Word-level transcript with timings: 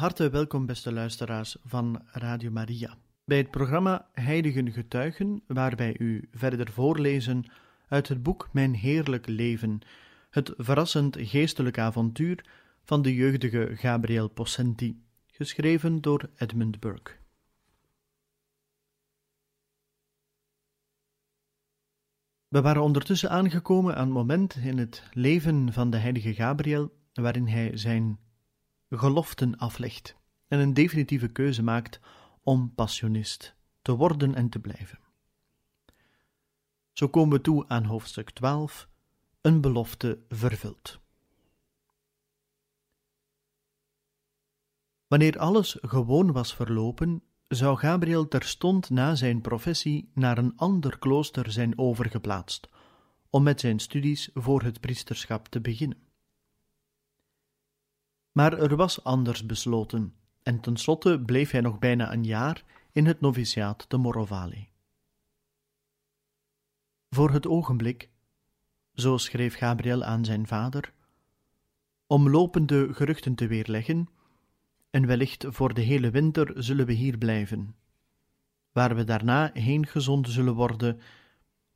Harte 0.00 0.30
welkom, 0.30 0.66
beste 0.66 0.92
luisteraars 0.92 1.56
van 1.64 2.02
Radio 2.12 2.50
Maria. 2.50 2.96
Bij 3.24 3.38
het 3.38 3.50
programma 3.50 4.08
Heiligen 4.12 4.72
Getuigen, 4.72 5.42
waar 5.46 5.76
wij 5.76 5.96
u 5.98 6.28
verder 6.32 6.70
voorlezen 6.70 7.44
uit 7.88 8.08
het 8.08 8.22
boek 8.22 8.48
Mijn 8.52 8.74
Heerlijk 8.74 9.26
Leven, 9.26 9.80
het 10.30 10.52
verrassend 10.56 11.16
geestelijk 11.18 11.78
avontuur 11.78 12.44
van 12.84 13.02
de 13.02 13.14
jeugdige 13.14 13.70
Gabriel 13.74 14.28
Possenti, 14.28 15.02
geschreven 15.26 16.00
door 16.00 16.30
Edmund 16.36 16.80
Burke. 16.80 17.12
We 22.48 22.60
waren 22.60 22.82
ondertussen 22.82 23.30
aangekomen 23.30 23.96
aan 23.96 24.04
het 24.04 24.14
moment 24.14 24.54
in 24.54 24.78
het 24.78 25.02
leven 25.12 25.72
van 25.72 25.90
de 25.90 25.96
heilige 25.96 26.34
Gabriel 26.34 26.92
waarin 27.12 27.46
hij 27.46 27.76
zijn 27.76 28.18
geloften 28.90 29.56
aflegt 29.56 30.16
en 30.48 30.58
een 30.58 30.74
definitieve 30.74 31.28
keuze 31.28 31.62
maakt 31.62 32.00
om 32.42 32.74
passionist 32.74 33.54
te 33.82 33.96
worden 33.96 34.34
en 34.34 34.48
te 34.48 34.58
blijven. 34.58 34.98
Zo 36.92 37.08
komen 37.08 37.36
we 37.36 37.42
toe 37.42 37.68
aan 37.68 37.84
hoofdstuk 37.84 38.30
12, 38.30 38.88
een 39.40 39.60
belofte 39.60 40.18
vervuld. 40.28 41.00
Wanneer 45.06 45.38
alles 45.38 45.78
gewoon 45.80 46.32
was 46.32 46.54
verlopen, 46.54 47.22
zou 47.48 47.78
Gabriel 47.78 48.28
terstond 48.28 48.90
na 48.90 49.14
zijn 49.14 49.40
professie 49.40 50.10
naar 50.14 50.38
een 50.38 50.56
ander 50.56 50.98
klooster 50.98 51.52
zijn 51.52 51.78
overgeplaatst, 51.78 52.68
om 53.30 53.42
met 53.42 53.60
zijn 53.60 53.78
studies 53.78 54.30
voor 54.34 54.62
het 54.62 54.80
priesterschap 54.80 55.48
te 55.48 55.60
beginnen. 55.60 56.09
Maar 58.32 58.58
er 58.58 58.76
was 58.76 59.04
anders 59.04 59.46
besloten, 59.46 60.14
en 60.42 60.60
tenslotte 60.60 61.22
bleef 61.26 61.50
hij 61.50 61.60
nog 61.60 61.78
bijna 61.78 62.12
een 62.12 62.24
jaar 62.24 62.64
in 62.92 63.06
het 63.06 63.20
noviciaat 63.20 63.88
te 63.88 63.96
Morovale. 63.96 64.66
Voor 67.10 67.30
het 67.30 67.46
ogenblik, 67.46 68.10
zo 68.94 69.16
schreef 69.16 69.54
Gabriel 69.54 70.04
aan 70.04 70.24
zijn 70.24 70.46
vader, 70.46 70.92
om 72.06 72.28
lopende 72.28 72.94
geruchten 72.94 73.34
te 73.34 73.46
weerleggen, 73.46 74.08
en 74.90 75.06
wellicht 75.06 75.44
voor 75.48 75.74
de 75.74 75.80
hele 75.80 76.10
winter 76.10 76.62
zullen 76.62 76.86
we 76.86 76.92
hier 76.92 77.18
blijven. 77.18 77.74
Waar 78.72 78.96
we 78.96 79.04
daarna 79.04 79.50
heen 79.52 79.86
gezonden 79.86 80.32
zullen 80.32 80.54
worden, 80.54 81.00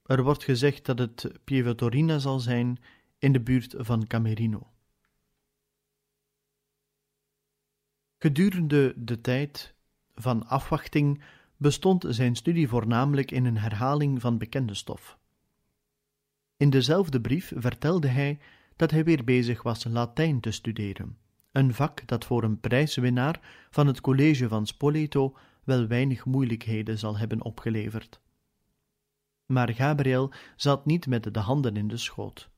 er 0.03 0.23
wordt 0.23 0.45
gezegd 0.45 0.85
dat 0.85 0.99
het 0.99 1.33
Pieve 1.45 2.21
zal 2.21 2.41
zijn 2.41 2.79
in 3.19 3.33
de 3.33 3.41
buurt 3.41 3.75
van 3.79 4.07
Camerino. 4.07 4.74
Gedurende 8.25 8.95
de 8.97 9.21
tijd 9.21 9.75
van 10.15 10.47
afwachting 10.47 11.23
bestond 11.57 12.05
zijn 12.09 12.37
studie 12.37 12.69
voornamelijk 12.69 13.31
in 13.31 13.45
een 13.45 13.57
herhaling 13.57 14.21
van 14.21 14.39
bekende 14.39 14.75
stof. 14.75 15.19
In 16.57 16.71
dezelfde 16.71 17.21
brief 17.21 17.53
vertelde 17.57 18.09
hij 18.09 18.39
dat 18.77 18.91
hij 18.91 19.05
weer 19.05 19.25
bezig 19.25 19.63
was 19.63 19.85
Latijn 19.85 20.41
te 20.41 20.51
studeren, 20.51 21.19
een 21.53 21.75
vak 21.75 22.07
dat 22.07 22.25
voor 22.25 22.43
een 22.43 22.61
prijswinnaar 22.61 23.67
van 23.71 23.87
het 23.87 24.01
college 24.01 24.49
van 24.49 24.67
Spoleto 24.67 25.37
wel 25.65 25.87
weinig 25.87 26.25
moeilijkheden 26.25 26.99
zal 26.99 27.19
hebben 27.19 27.43
opgeleverd. 27.43 28.21
Maar 29.47 29.75
Gabriel 29.75 30.33
zat 30.57 30.87
niet 30.87 31.07
met 31.07 31.35
de 31.35 31.41
handen 31.41 31.77
in 31.77 31.89
de 31.89 31.97
schoot. 31.97 32.51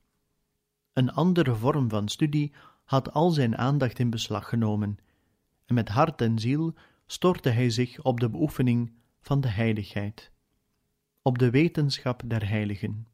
Een 0.93 1.11
andere 1.11 1.55
vorm 1.55 1.89
van 1.89 2.07
studie 2.07 2.53
had 2.83 3.13
al 3.13 3.29
zijn 3.29 3.57
aandacht 3.57 3.99
in 3.99 4.09
beslag 4.09 4.49
genomen 4.49 4.97
en 5.67 5.75
met 5.75 5.89
hart 5.89 6.21
en 6.21 6.39
ziel 6.39 6.73
stortte 7.05 7.49
hij 7.49 7.69
zich 7.69 8.01
op 8.01 8.19
de 8.19 8.29
beoefening 8.29 8.91
van 9.21 9.41
de 9.41 9.47
heiligheid, 9.47 10.31
op 11.21 11.37
de 11.37 11.49
wetenschap 11.49 12.23
der 12.25 12.47
heiligen. 12.49 13.07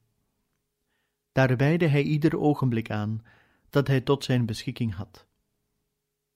Daar 1.32 1.58
wijde 1.58 1.88
hij 1.88 2.04
ieder 2.04 2.40
ogenblik 2.40 2.92
aan 2.92 3.24
dat 3.70 3.88
hij 3.88 4.02
tot 4.02 4.24
zijn 4.24 4.46
beschikking 4.46 4.94
had. 4.94 5.28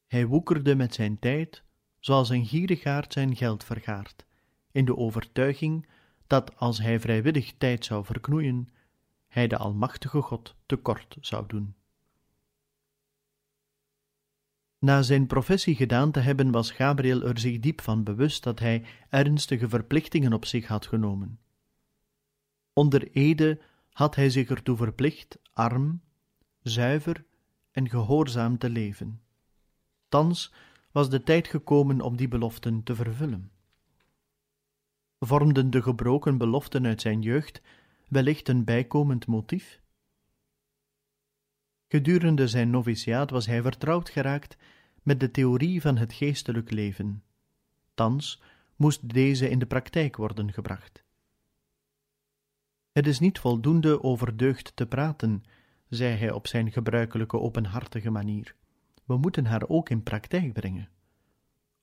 Hij 0.07 0.25
woekerde 0.25 0.75
met 0.75 0.93
zijn 0.93 1.19
tijd, 1.19 1.63
zoals 1.99 2.29
een 2.29 2.45
gierigaard 2.45 3.13
zijn 3.13 3.35
geld 3.35 3.63
vergaart, 3.63 4.25
in 4.71 4.85
de 4.85 4.97
overtuiging 4.97 5.87
dat 6.27 6.55
als 6.55 6.79
hij 6.79 6.99
vrijwillig 6.99 7.53
tijd 7.57 7.85
zou 7.85 8.05
verknoeien, 8.05 8.69
hij 9.27 9.47
de 9.47 9.57
Almachtige 9.57 10.21
God 10.21 10.55
tekort 10.65 11.17
zou 11.21 11.47
doen. 11.47 11.75
Na 14.79 15.01
zijn 15.01 15.27
professie 15.27 15.75
gedaan 15.75 16.11
te 16.11 16.19
hebben, 16.19 16.51
was 16.51 16.71
Gabriel 16.71 17.21
er 17.21 17.39
zich 17.39 17.59
diep 17.59 17.81
van 17.81 18.03
bewust 18.03 18.43
dat 18.43 18.59
hij 18.59 18.85
ernstige 19.09 19.69
verplichtingen 19.69 20.33
op 20.33 20.45
zich 20.45 20.67
had 20.67 20.85
genomen. 20.85 21.39
Onder 22.73 23.11
ede 23.11 23.59
had 23.91 24.15
hij 24.15 24.29
zich 24.29 24.49
ertoe 24.49 24.77
verplicht 24.77 25.39
arm, 25.53 26.01
zuiver 26.61 27.25
en 27.71 27.89
gehoorzaam 27.89 28.57
te 28.57 28.69
leven. 28.69 29.21
Thans 30.09 30.53
was 30.91 31.09
de 31.09 31.23
tijd 31.23 31.47
gekomen 31.47 32.01
om 32.01 32.15
die 32.17 32.27
beloften 32.27 32.83
te 32.83 32.95
vervullen. 32.95 33.51
Vormden 35.19 35.69
de 35.69 35.81
gebroken 35.81 36.37
beloften 36.37 36.85
uit 36.85 37.01
zijn 37.01 37.21
jeugd 37.21 37.61
wellicht 38.07 38.49
een 38.49 38.63
bijkomend 38.63 39.27
motief? 39.27 39.81
Gedurende 41.87 42.47
zijn 42.47 42.69
noviciaat 42.69 43.29
was 43.29 43.45
hij 43.45 43.61
vertrouwd 43.61 44.09
geraakt 44.09 44.57
met 45.03 45.19
de 45.19 45.31
theorie 45.31 45.81
van 45.81 45.97
het 45.97 46.13
geestelijk 46.13 46.71
leven. 46.71 47.23
Thans 47.93 48.41
moest 48.75 49.09
deze 49.13 49.49
in 49.49 49.59
de 49.59 49.65
praktijk 49.65 50.15
worden 50.15 50.53
gebracht. 50.53 51.03
Het 52.91 53.07
is 53.07 53.19
niet 53.19 53.39
voldoende 53.39 54.03
over 54.03 54.37
deugd 54.37 54.75
te 54.75 54.87
praten, 54.87 55.43
zei 55.89 56.15
hij 56.15 56.31
op 56.31 56.47
zijn 56.47 56.71
gebruikelijke 56.71 57.39
openhartige 57.39 58.09
manier. 58.09 58.55
We 59.05 59.17
moeten 59.17 59.45
haar 59.45 59.67
ook 59.67 59.89
in 59.89 60.03
praktijk 60.03 60.53
brengen. 60.53 60.89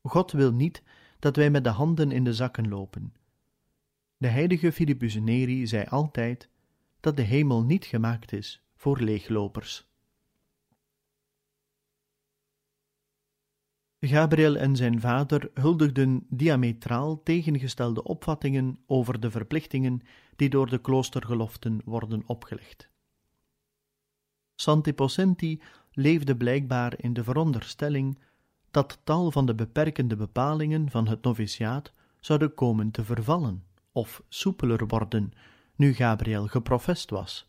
God 0.03 0.32
wil 0.32 0.53
niet 0.53 0.82
dat 1.19 1.37
wij 1.37 1.50
met 1.50 1.64
de 1.64 1.70
handen 1.70 2.10
in 2.10 2.25
de 2.25 2.34
zakken 2.34 2.69
lopen. 2.69 3.14
De 4.16 4.28
heilige 4.28 4.72
Philippus 4.72 5.14
Neri 5.14 5.66
zei 5.66 5.84
altijd 5.84 6.48
dat 7.00 7.16
de 7.16 7.22
hemel 7.22 7.62
niet 7.64 7.84
gemaakt 7.84 8.32
is 8.32 8.62
voor 8.75 9.00
leeglopers. 9.00 9.93
Gabriel 14.06 14.56
en 14.56 14.76
zijn 14.76 15.00
vader 15.00 15.50
huldigden 15.54 16.26
diametraal 16.28 17.22
tegengestelde 17.22 18.03
opvattingen 18.03 18.78
over 18.87 19.20
de 19.20 19.31
verplichtingen 19.31 20.02
die 20.37 20.49
door 20.49 20.69
de 20.70 20.78
kloostergeloften 20.78 21.81
worden 21.84 22.23
opgelegd. 22.26 22.88
Santi 24.55 24.94
Possenti 24.94 25.62
leefde 25.93 26.37
blijkbaar 26.37 26.94
in 26.96 27.12
de 27.12 27.25
veronderstelling 27.25 28.19
dat 28.70 29.00
tal 29.05 29.31
van 29.31 29.46
de 29.46 29.55
beperkende 29.55 30.17
bepalingen 30.17 30.90
van 30.90 31.08
het 31.08 31.23
noviciaat 31.23 31.93
zouden 32.20 32.55
komen 32.55 32.90
te 32.90 33.05
vervallen 33.05 33.64
of 33.93 34.23
soepeler 34.28 34.87
worden 34.87 35.32
nu 35.76 35.93
Gabriel 35.93 36.46
geprofest 36.46 37.11
was, 37.11 37.49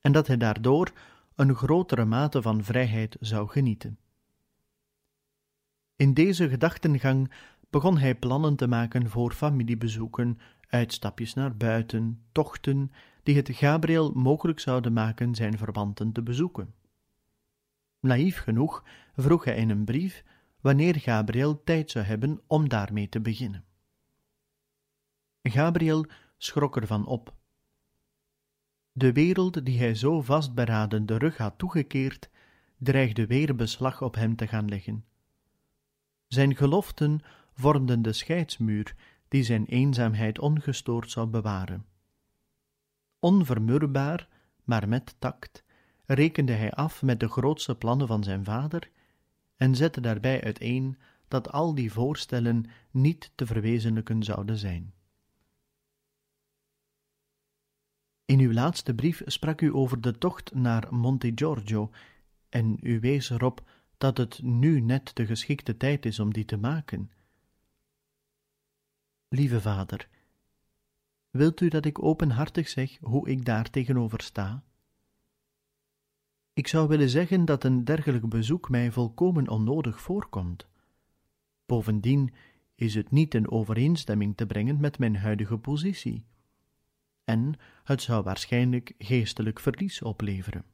en 0.00 0.12
dat 0.12 0.26
hij 0.26 0.36
daardoor 0.36 0.92
een 1.34 1.54
grotere 1.54 2.04
mate 2.04 2.42
van 2.42 2.64
vrijheid 2.64 3.16
zou 3.20 3.48
genieten. 3.48 3.98
In 5.96 6.14
deze 6.14 6.48
gedachtengang 6.48 7.32
begon 7.70 7.98
hij 7.98 8.14
plannen 8.14 8.56
te 8.56 8.66
maken 8.66 9.10
voor 9.10 9.32
familiebezoeken, 9.32 10.38
uitstapjes 10.68 11.34
naar 11.34 11.56
buiten, 11.56 12.22
tochten 12.32 12.90
die 13.22 13.36
het 13.36 13.50
Gabriel 13.52 14.12
mogelijk 14.14 14.60
zouden 14.60 14.92
maken 14.92 15.34
zijn 15.34 15.58
verwanten 15.58 16.12
te 16.12 16.22
bezoeken. 16.22 16.74
Naïef 18.00 18.38
genoeg 18.38 18.84
vroeg 19.16 19.44
hij 19.44 19.56
in 19.56 19.70
een 19.70 19.84
brief 19.84 20.24
wanneer 20.60 20.96
Gabriel 20.96 21.62
tijd 21.64 21.90
zou 21.90 22.04
hebben 22.04 22.40
om 22.46 22.68
daarmee 22.68 23.08
te 23.08 23.20
beginnen. 23.20 23.64
Gabriel 25.42 26.06
schrok 26.36 26.76
ervan 26.76 27.06
op. 27.06 27.34
De 28.92 29.12
wereld 29.12 29.64
die 29.64 29.78
hij 29.78 29.94
zo 29.94 30.22
vastberaden 30.22 31.06
de 31.06 31.18
rug 31.18 31.36
had 31.36 31.58
toegekeerd, 31.58 32.30
dreigde 32.78 33.26
weer 33.26 33.56
beslag 33.56 34.02
op 34.02 34.14
hem 34.14 34.36
te 34.36 34.46
gaan 34.46 34.68
leggen. 34.68 35.04
Zijn 36.36 36.56
geloften 36.56 37.20
vormden 37.52 38.02
de 38.02 38.12
scheidsmuur 38.12 38.94
die 39.28 39.42
zijn 39.42 39.64
eenzaamheid 39.64 40.38
ongestoord 40.38 41.10
zou 41.10 41.26
bewaren. 41.26 41.86
Onvermurbaar, 43.18 44.28
maar 44.64 44.88
met 44.88 45.14
tact, 45.18 45.64
rekende 46.06 46.52
hij 46.52 46.72
af 46.72 47.02
met 47.02 47.20
de 47.20 47.28
grootste 47.28 47.76
plannen 47.76 48.06
van 48.06 48.24
zijn 48.24 48.44
vader 48.44 48.90
en 49.56 49.74
zette 49.74 50.00
daarbij 50.00 50.44
uiteen 50.44 50.98
dat 51.28 51.52
al 51.52 51.74
die 51.74 51.92
voorstellen 51.92 52.64
niet 52.90 53.32
te 53.34 53.46
verwezenlijken 53.46 54.22
zouden 54.22 54.56
zijn. 54.56 54.94
In 58.24 58.40
uw 58.40 58.52
laatste 58.52 58.94
brief 58.94 59.22
sprak 59.24 59.60
u 59.60 59.74
over 59.74 60.00
de 60.00 60.18
tocht 60.18 60.54
naar 60.54 60.94
Monte 60.94 61.32
Giorgio 61.34 61.90
en 62.48 62.78
u 62.82 63.00
wees 63.00 63.30
erop 63.30 63.64
dat 63.98 64.16
het 64.16 64.42
nu 64.42 64.80
net 64.80 65.10
de 65.14 65.26
geschikte 65.26 65.76
tijd 65.76 66.06
is 66.06 66.18
om 66.18 66.32
die 66.32 66.44
te 66.44 66.56
maken. 66.56 67.10
Lieve 69.28 69.60
vader, 69.60 70.08
wilt 71.30 71.60
u 71.60 71.68
dat 71.68 71.84
ik 71.84 72.02
openhartig 72.02 72.68
zeg 72.68 72.98
hoe 73.00 73.28
ik 73.28 73.44
daar 73.44 73.70
tegenover 73.70 74.22
sta? 74.22 74.64
Ik 76.52 76.68
zou 76.68 76.88
willen 76.88 77.08
zeggen 77.08 77.44
dat 77.44 77.64
een 77.64 77.84
dergelijk 77.84 78.28
bezoek 78.28 78.68
mij 78.68 78.90
volkomen 78.90 79.48
onnodig 79.48 80.00
voorkomt. 80.00 80.66
Bovendien 81.66 82.34
is 82.74 82.94
het 82.94 83.10
niet 83.10 83.34
in 83.34 83.50
overeenstemming 83.50 84.36
te 84.36 84.46
brengen 84.46 84.80
met 84.80 84.98
mijn 84.98 85.16
huidige 85.16 85.58
positie. 85.58 86.24
En 87.24 87.54
het 87.84 88.02
zou 88.02 88.22
waarschijnlijk 88.22 88.94
geestelijk 88.98 89.60
verlies 89.60 90.02
opleveren. 90.02 90.64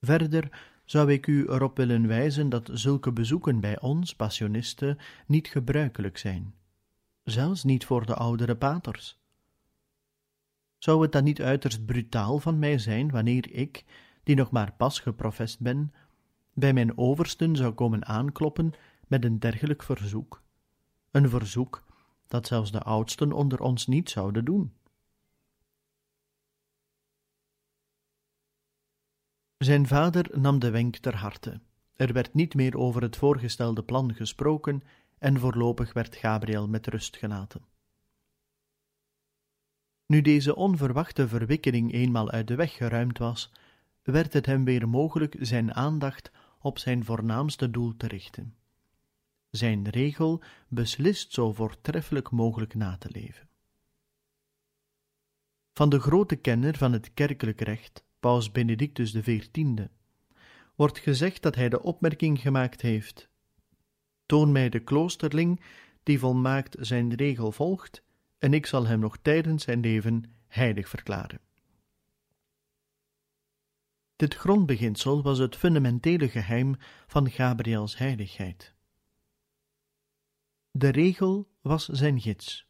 Verder 0.00 0.76
zou 0.90 1.12
ik 1.12 1.26
u 1.26 1.46
erop 1.46 1.76
willen 1.76 2.06
wijzen 2.06 2.48
dat 2.48 2.70
zulke 2.72 3.12
bezoeken 3.12 3.60
bij 3.60 3.80
ons, 3.80 4.14
passionisten, 4.14 4.98
niet 5.26 5.48
gebruikelijk 5.48 6.18
zijn, 6.18 6.54
zelfs 7.24 7.64
niet 7.64 7.84
voor 7.84 8.06
de 8.06 8.14
oudere 8.14 8.56
paters. 8.56 9.18
Zou 10.78 11.02
het 11.02 11.12
dan 11.12 11.24
niet 11.24 11.40
uiterst 11.40 11.86
brutaal 11.86 12.38
van 12.38 12.58
mij 12.58 12.78
zijn 12.78 13.10
wanneer 13.10 13.52
ik, 13.52 13.84
die 14.22 14.36
nog 14.36 14.50
maar 14.50 14.72
pas 14.72 15.00
geprofest 15.00 15.60
ben, 15.60 15.92
bij 16.54 16.72
mijn 16.72 16.98
oversten 16.98 17.56
zou 17.56 17.72
komen 17.72 18.06
aankloppen 18.06 18.72
met 19.06 19.24
een 19.24 19.38
dergelijk 19.38 19.82
verzoek? 19.82 20.42
Een 21.10 21.28
verzoek 21.28 21.84
dat 22.28 22.46
zelfs 22.46 22.72
de 22.72 22.82
oudsten 22.82 23.32
onder 23.32 23.60
ons 23.60 23.86
niet 23.86 24.10
zouden 24.10 24.44
doen. 24.44 24.72
Zijn 29.58 29.86
vader 29.86 30.38
nam 30.40 30.58
de 30.58 30.70
wenk 30.70 30.96
ter 30.96 31.16
harte. 31.16 31.60
Er 31.96 32.12
werd 32.12 32.34
niet 32.34 32.54
meer 32.54 32.76
over 32.76 33.02
het 33.02 33.16
voorgestelde 33.16 33.82
plan 33.82 34.14
gesproken 34.14 34.82
en 35.18 35.38
voorlopig 35.38 35.92
werd 35.92 36.16
Gabriel 36.16 36.68
met 36.68 36.86
rust 36.86 37.16
gelaten. 37.16 37.64
Nu 40.06 40.20
deze 40.20 40.56
onverwachte 40.56 41.28
verwikkeling 41.28 41.92
eenmaal 41.92 42.30
uit 42.30 42.46
de 42.46 42.54
weg 42.54 42.72
geruimd 42.72 43.18
was, 43.18 43.52
werd 44.02 44.32
het 44.32 44.46
hem 44.46 44.64
weer 44.64 44.88
mogelijk 44.88 45.36
zijn 45.40 45.74
aandacht 45.74 46.30
op 46.60 46.78
zijn 46.78 47.04
voornaamste 47.04 47.70
doel 47.70 47.96
te 47.96 48.06
richten. 48.06 48.56
Zijn 49.50 49.88
regel 49.88 50.42
beslist 50.68 51.32
zo 51.32 51.52
voortreffelijk 51.52 52.30
mogelijk 52.30 52.74
na 52.74 52.96
te 52.96 53.10
leven. 53.10 53.48
Van 55.72 55.88
de 55.88 56.00
grote 56.00 56.36
kenner 56.36 56.76
van 56.76 56.92
het 56.92 57.14
kerkelijk 57.14 57.60
recht 57.60 58.06
paus 58.20 58.52
Benedictus 58.52 59.12
XIV, 59.12 59.86
wordt 60.74 60.98
gezegd 60.98 61.42
dat 61.42 61.54
hij 61.54 61.68
de 61.68 61.82
opmerking 61.82 62.40
gemaakt 62.40 62.80
heeft: 62.80 63.28
Toon 64.26 64.52
mij 64.52 64.68
de 64.68 64.80
kloosterling 64.80 65.60
die 66.02 66.18
volmaakt 66.18 66.76
zijn 66.80 67.14
regel 67.14 67.52
volgt, 67.52 68.02
en 68.38 68.54
ik 68.54 68.66
zal 68.66 68.86
hem 68.86 69.00
nog 69.00 69.16
tijdens 69.22 69.64
zijn 69.64 69.80
leven 69.80 70.24
heilig 70.46 70.88
verklaren. 70.88 71.40
Dit 74.16 74.34
grondbeginsel 74.34 75.22
was 75.22 75.38
het 75.38 75.56
fundamentele 75.56 76.28
geheim 76.28 76.76
van 77.06 77.30
Gabriels 77.30 77.98
heiligheid. 77.98 78.74
De 80.70 80.88
regel 80.88 81.48
was 81.60 81.88
zijn 81.88 82.20
gids. 82.20 82.66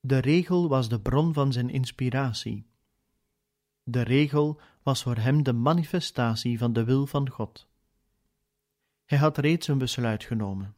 De 0.00 0.18
regel 0.18 0.68
was 0.68 0.88
de 0.88 1.00
bron 1.00 1.32
van 1.32 1.52
zijn 1.52 1.70
inspiratie. 1.70 2.66
De 3.90 4.02
regel 4.02 4.60
was 4.82 5.02
voor 5.02 5.16
hem 5.16 5.42
de 5.42 5.52
manifestatie 5.52 6.58
van 6.58 6.72
de 6.72 6.84
wil 6.84 7.06
van 7.06 7.30
God. 7.30 7.68
Hij 9.04 9.18
had 9.18 9.38
reeds 9.38 9.68
een 9.68 9.78
besluit 9.78 10.24
genomen. 10.24 10.74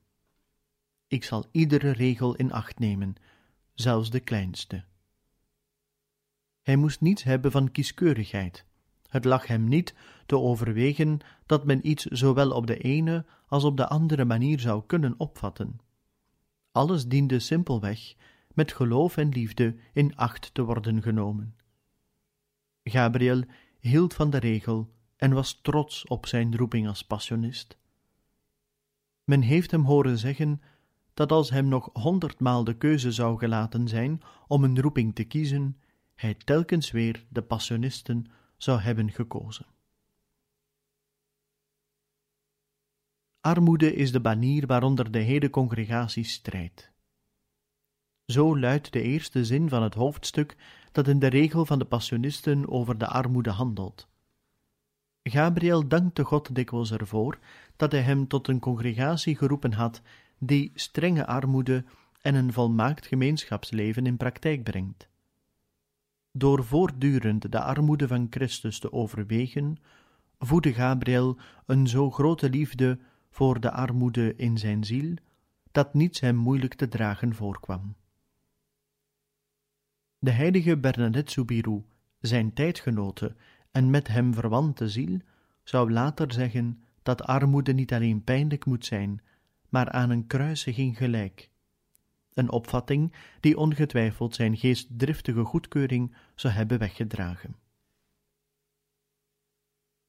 Ik 1.07 1.25
zal 1.25 1.49
iedere 1.51 1.91
regel 1.91 2.35
in 2.35 2.53
acht 2.53 2.79
nemen, 2.79 3.15
zelfs 3.75 4.11
de 4.11 4.21
kleinste. 4.21 4.85
Hij 6.63 6.77
moest 6.77 7.01
niets 7.01 7.23
hebben 7.23 7.51
van 7.51 7.71
kieskeurigheid. 7.71 8.65
Het 9.09 9.25
lag 9.25 9.47
hem 9.47 9.65
niet 9.65 9.95
te 10.27 10.39
overwegen 10.39 11.19
dat 11.47 11.65
men 11.65 11.89
iets 11.89 12.05
zowel 12.05 12.51
op 12.51 12.67
de 12.67 12.79
ene 12.79 13.25
als 13.47 13.65
op 13.65 13.77
de 13.77 13.89
andere 13.89 14.25
manier 14.25 14.61
zou 14.61 14.83
kunnen 14.87 15.15
opvatten. 15.17 15.81
Alles 16.73 17.07
diende 17.07 17.39
simpelweg 17.39 18.15
met 18.55 18.73
geloof 18.73 19.17
en 19.17 19.29
liefde 19.29 19.77
in 19.93 20.17
acht 20.17 20.55
te 20.55 20.63
worden 20.63 21.03
genomen. 21.03 21.55
Gabriel 22.85 23.45
hield 23.79 24.15
van 24.15 24.31
de 24.31 24.39
regel 24.39 24.93
en 25.17 25.33
was 25.33 25.61
trots 25.63 26.07
op 26.07 26.27
zijn 26.27 26.57
roeping 26.57 26.89
als 26.89 27.05
passionist. 27.05 27.79
Men 29.25 29.41
heeft 29.41 29.71
hem 29.71 29.85
horen 29.85 30.19
zeggen 30.19 30.61
dat 31.15 31.33
als 31.33 31.51
hem 31.51 31.69
nog 31.69 31.91
honderdmaal 31.93 32.65
de 32.65 32.77
keuze 32.77 33.13
zou 33.13 33.39
gelaten 33.39 33.89
zijn 33.89 34.21
om 34.47 34.65
een 34.65 34.81
roeping 34.81 35.15
te 35.15 35.25
kiezen, 35.25 35.81
hij 36.15 36.35
telkens 36.35 36.91
weer 36.91 37.27
de 37.29 37.43
passionisten 37.43 38.27
zou 38.57 38.81
hebben 38.81 39.11
gekozen. 39.11 39.67
Armoede 43.41 43.95
is 43.95 44.13
de 44.13 44.21
banier 44.21 44.67
waaronder 44.67 45.11
de 45.11 45.19
hele 45.19 45.51
congregatie 45.51 46.25
strijdt. 46.25 46.90
Zo 48.31 48.59
luidt 48.59 48.93
de 48.93 49.03
eerste 49.03 49.45
zin 49.45 49.69
van 49.69 49.83
het 49.83 49.95
hoofdstuk 49.95 50.57
dat 50.93 51.09
in 51.09 51.19
de 51.19 51.27
regel 51.27 51.67
van 51.67 51.79
de 51.79 51.85
Passionisten 51.85 52.69
over 52.69 52.99
de 52.99 53.07
armoede 53.07 53.51
handelt. 53.51 54.09
Gabriel 55.23 55.89
dankte 55.89 56.25
God 56.25 56.55
dikwijls 56.55 56.93
ervoor 56.93 57.39
dat 57.77 57.93
hij 57.93 58.01
hem 58.01 58.27
tot 58.27 58.49
een 58.49 58.59
congregatie 58.59 59.37
geroepen 59.37 59.73
had 59.73 60.03
die 60.39 60.71
strenge 60.75 61.27
armoede 61.27 61.85
en 62.21 62.35
een 62.35 62.53
volmaakt 62.53 63.07
gemeenschapsleven 63.07 64.07
in 64.07 64.17
praktijk 64.17 64.63
brengt. 64.63 65.09
Door 66.33 66.65
voortdurend 66.65 67.53
de 67.53 67.61
armoede 67.61 68.09
van 68.09 68.27
Christus 68.31 68.79
te 68.79 68.93
overwegen, 68.93 69.77
voedde 70.39 70.73
Gabriel 70.73 71.39
een 71.67 71.87
zo 71.87 72.11
grote 72.11 72.51
liefde 72.51 72.99
voor 73.31 73.61
de 73.61 73.71
armoede 73.71 74.37
in 74.37 74.59
zijn 74.59 74.85
ziel, 74.85 75.15
dat 75.73 75.95
niets 75.95 76.21
hem 76.21 76.37
moeilijk 76.37 76.75
te 76.75 76.89
dragen 76.89 77.35
voorkwam. 77.35 77.95
De 80.23 80.31
heilige 80.31 80.77
Bernadette 80.77 81.33
Soubirou, 81.33 81.83
zijn 82.21 82.53
tijdgenote 82.53 83.37
en 83.71 83.91
met 83.91 84.09
hem 84.09 84.35
verwante 84.35 84.89
ziel, 84.89 85.19
zou 85.63 85.93
later 85.93 86.33
zeggen 86.33 86.85
dat 87.03 87.23
armoede 87.23 87.73
niet 87.73 87.93
alleen 87.93 88.25
pijnlijk 88.25 88.65
moet 88.65 88.85
zijn, 88.85 89.23
maar 89.69 89.91
aan 89.91 90.11
een 90.11 90.27
kruisiging 90.27 90.97
gelijk. 90.97 91.51
Een 92.35 92.51
opvatting 92.51 93.13
die 93.41 93.59
ongetwijfeld 93.59 94.35
zijn 94.35 94.57
geestdriftige 94.57 95.45
goedkeuring 95.45 96.15
zou 96.35 96.55
hebben 96.55 96.79
weggedragen. 96.79 97.57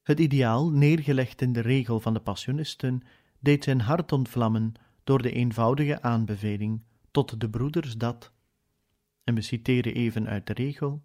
Het 0.04 0.20
ideaal, 0.20 0.72
neergelegd 0.72 1.42
in 1.42 1.54
de 1.54 1.60
regel 1.62 2.00
van 2.00 2.14
de 2.14 2.22
Passionisten, 2.22 3.02
deed 3.40 3.64
zijn 3.64 3.82
hart 3.82 4.12
ontvlammen 4.12 4.74
door 5.04 5.22
de 5.22 5.32
eenvoudige 5.32 6.02
aanbeveling 6.02 6.82
tot 7.12 7.40
de 7.40 7.50
broeders 7.50 7.98
dat, 7.98 8.32
en 9.24 9.36
we 9.36 9.42
citeren 9.42 9.94
even 9.94 10.28
uit 10.28 10.48
de 10.48 10.54
regel, 10.54 11.04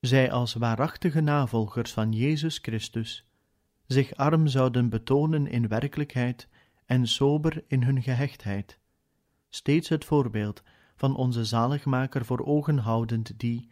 zij 0.00 0.32
als 0.32 0.54
waarachtige 0.54 1.20
navolgers 1.20 1.92
van 1.92 2.12
Jezus 2.12 2.58
Christus 2.58 3.26
zich 3.86 4.14
arm 4.14 4.46
zouden 4.46 4.88
betonen 4.88 5.46
in 5.46 5.68
werkelijkheid 5.68 6.48
en 6.84 7.06
sober 7.06 7.64
in 7.66 7.82
hun 7.82 8.02
gehechtheid, 8.02 8.78
steeds 9.48 9.88
het 9.88 10.04
voorbeeld 10.04 10.62
van 10.96 11.16
onze 11.16 11.44
zaligmaker 11.44 12.24
voor 12.24 12.46
ogen 12.46 12.78
houdend 12.78 13.38
die, 13.38 13.70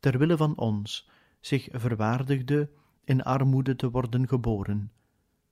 ter 0.00 0.18
wille 0.18 0.36
van 0.36 0.56
ons, 0.56 1.08
zich 1.40 1.68
verwaardigde 1.72 2.70
in 3.04 3.22
armoede 3.22 3.76
te 3.76 3.90
worden 3.90 4.28
geboren, 4.28 4.92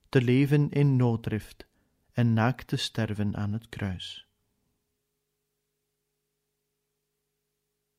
te 0.09 0.21
leven 0.21 0.69
in 0.69 0.95
nooddrift 0.95 1.67
en 2.11 2.33
naakt 2.33 2.67
te 2.67 2.75
sterven 2.75 3.37
aan 3.37 3.53
het 3.53 3.69
kruis. 3.69 4.28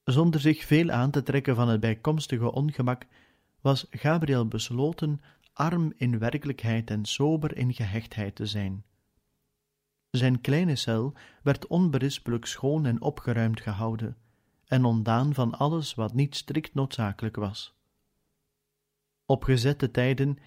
Zonder 0.04 0.40
zich 0.40 0.64
veel 0.64 0.90
aan 0.90 1.11
te 1.11 1.23
trekken 1.23 1.54
van 1.54 1.69
het 1.69 1.80
bijkomstige 1.80 2.52
ongemak, 2.52 3.07
was 3.61 3.87
Gabriel 3.90 4.47
besloten 4.49 5.21
arm 5.52 5.92
in 5.97 6.19
werkelijkheid 6.19 6.90
en 6.90 7.04
sober 7.04 7.57
in 7.57 7.75
gehechtheid 7.75 8.35
te 8.35 8.47
zijn. 8.47 8.85
Zijn 10.11 10.40
kleine 10.40 10.76
cel 10.76 11.14
werd 11.42 11.66
onberispelijk 11.66 12.47
schoon 12.47 12.87
en 12.87 13.00
opgeruimd 13.00 13.61
gehouden, 13.61 14.16
en 14.64 14.85
ontdaan 14.85 15.35
van 15.35 15.54
alles 15.59 15.95
wat 15.95 16.14
niet 16.14 16.37
strikt 16.37 16.75
noodzakelijk 16.75 17.37
was. 17.37 17.75
Op 19.26 19.45
gezette 19.45 19.90
tijden 19.90 20.38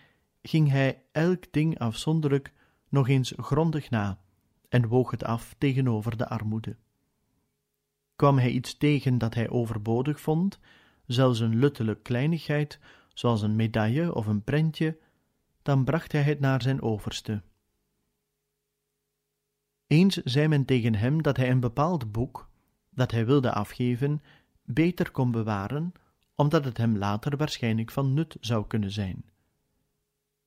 ging 0.42 0.70
hij 0.70 1.04
elk 1.12 1.52
ding 1.52 1.80
afzonderlijk 1.80 2.54
nog 2.90 3.10
eens 3.10 3.34
grondig 3.38 3.90
na 3.90 4.20
en 4.70 4.88
woog 4.88 5.12
het 5.12 5.24
af 5.24 5.56
tegenover 5.58 6.18
de 6.18 6.30
armoede. 6.30 6.76
Kwam 8.24 8.38
hij 8.38 8.52
iets 8.52 8.78
tegen 8.78 9.18
dat 9.18 9.34
hij 9.34 9.50
overbodig 9.50 10.20
vond, 10.20 10.60
zelfs 11.06 11.40
een 11.40 11.60
luttele 11.60 11.96
kleinigheid, 11.96 12.80
zoals 13.14 13.42
een 13.42 13.56
medaille 13.56 14.16
of 14.16 14.28
een 14.28 14.44
prentje, 14.44 14.98
dan 15.62 15.84
bracht 15.84 16.12
hij 16.12 16.22
het 16.22 16.40
naar 16.40 16.62
zijn 16.62 16.82
overste. 16.82 17.42
Eens 19.88 20.16
zei 20.16 20.48
men 20.48 20.66
tegen 20.66 20.96
hem 20.96 21.22
dat 21.22 21.38
hij 21.38 21.50
een 21.50 21.60
bepaald 21.60 22.12
boek, 22.12 22.50
dat 22.90 23.12
hij 23.12 23.26
wilde 23.26 23.52
afgeven, 23.52 24.22
beter 24.62 25.12
kon 25.12 25.32
bewaren, 25.32 25.94
omdat 26.36 26.66
het 26.66 26.78
hem 26.78 26.98
later 26.98 27.38
waarschijnlijk 27.38 27.92
van 27.92 28.14
nut 28.14 28.38
zou 28.40 28.68
kunnen 28.68 28.92
zijn. 28.92 29.26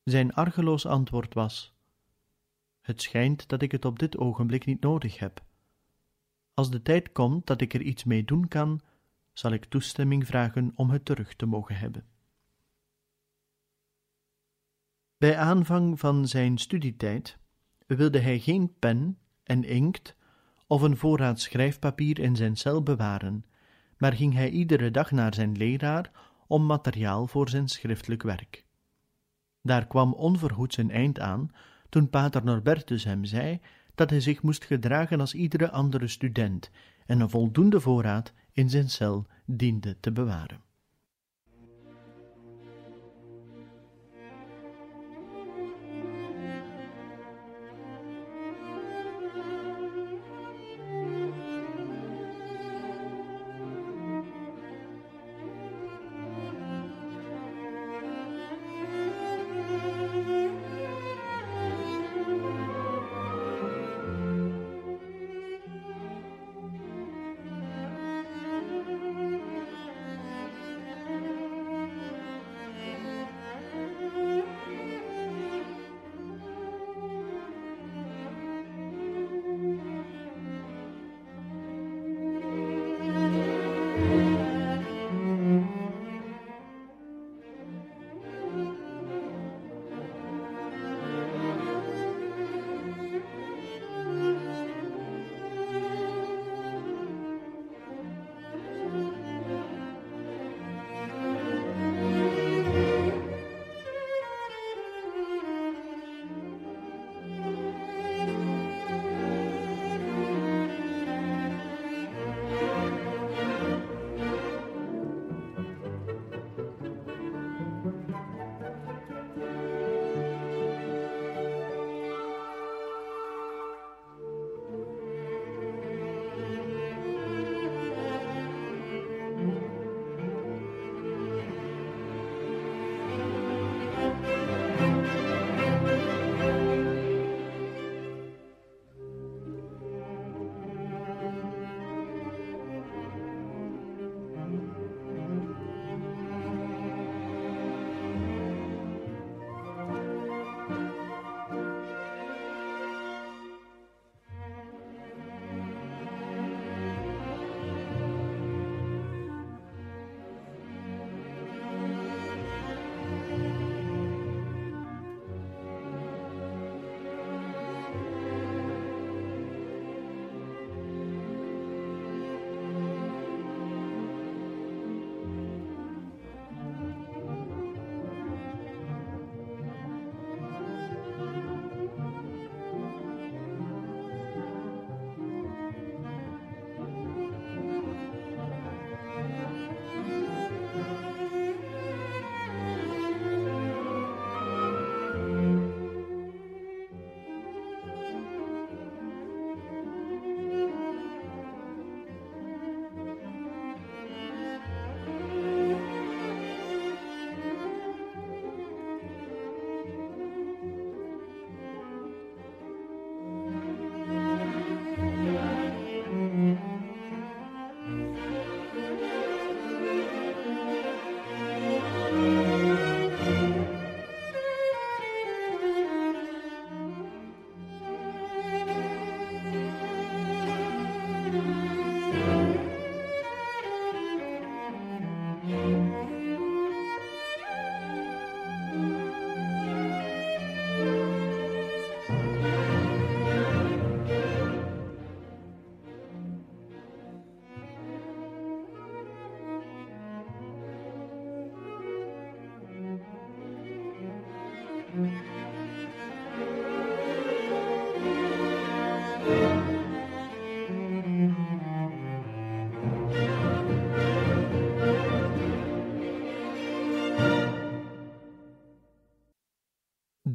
Zijn 0.03 0.35
argeloos 0.35 0.87
antwoord 0.87 1.35
was: 1.35 1.75
Het 2.81 3.03
schijnt 3.03 3.49
dat 3.49 3.63
ik 3.63 3.73
het 3.73 3.85
op 3.85 3.99
dit 3.99 4.17
ogenblik 4.19 4.65
niet 4.65 4.81
nodig 4.81 5.19
heb. 5.19 5.46
Als 6.57 6.71
de 6.71 6.83
tijd 6.83 7.13
komt 7.13 7.47
dat 7.47 7.61
ik 7.61 7.75
er 7.75 7.81
iets 7.83 8.05
mee 8.05 8.25
doen 8.25 8.49
kan, 8.49 8.81
zal 9.33 9.53
ik 9.53 9.65
toestemming 9.65 10.27
vragen 10.27 10.73
om 10.75 10.91
het 10.91 11.05
terug 11.05 11.35
te 11.35 11.47
mogen 11.47 11.77
hebben. 11.77 12.05
Bij 15.17 15.37
aanvang 15.37 15.99
van 15.99 16.29
zijn 16.29 16.59
studietijd 16.59 17.39
wilde 17.87 18.19
hij 18.19 18.39
geen 18.39 18.75
pen 18.79 19.19
en 19.43 19.65
inkt 19.65 20.17
of 20.67 20.83
een 20.83 20.97
voorraad 20.97 21.41
schrijfpapier 21.41 22.19
in 22.19 22.37
zijn 22.37 22.57
cel 22.57 22.83
bewaren, 22.83 23.45
maar 23.97 24.13
ging 24.13 24.35
hij 24.35 24.51
iedere 24.51 24.91
dag 24.91 25.11
naar 25.11 25.35
zijn 25.35 25.57
leraar 25.57 26.11
om 26.47 26.67
materiaal 26.67 27.27
voor 27.27 27.49
zijn 27.49 27.69
schriftelijk 27.69 28.23
werk. 28.23 28.65
Daar 29.63 29.87
kwam 29.87 30.15
onverhoeds 30.15 30.77
een 30.77 30.91
eind 30.91 31.19
aan 31.21 31.51
toen 31.89 32.11
pater 32.11 32.45
Norbertus 32.45 33.05
hem 33.05 33.25
zei 33.25 33.61
dat 33.97 34.11
hij 34.11 34.21
zich 34.21 34.43
moest 34.43 34.65
gedragen 34.65 35.21
als 35.21 35.35
iedere 35.35 35.71
andere 35.71 36.09
student 36.09 36.71
en 37.07 37.21
een 37.21 37.31
voldoende 37.31 37.81
voorraad 37.81 38.33
in 38.53 38.71
zijn 38.71 38.91
cel 38.91 39.27
diende 39.45 39.97
te 40.01 40.13
bewaren. 40.13 40.66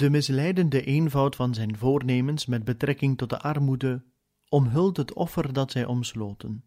De 0.01 0.09
misleidende 0.09 0.83
eenvoud 0.83 1.35
van 1.35 1.53
zijn 1.53 1.77
voornemens 1.77 2.45
met 2.45 2.63
betrekking 2.63 3.17
tot 3.17 3.29
de 3.29 3.39
armoede 3.39 4.03
omhult 4.49 4.97
het 4.97 5.13
offer 5.13 5.53
dat 5.53 5.71
zij 5.71 5.85
omsloten. 5.85 6.63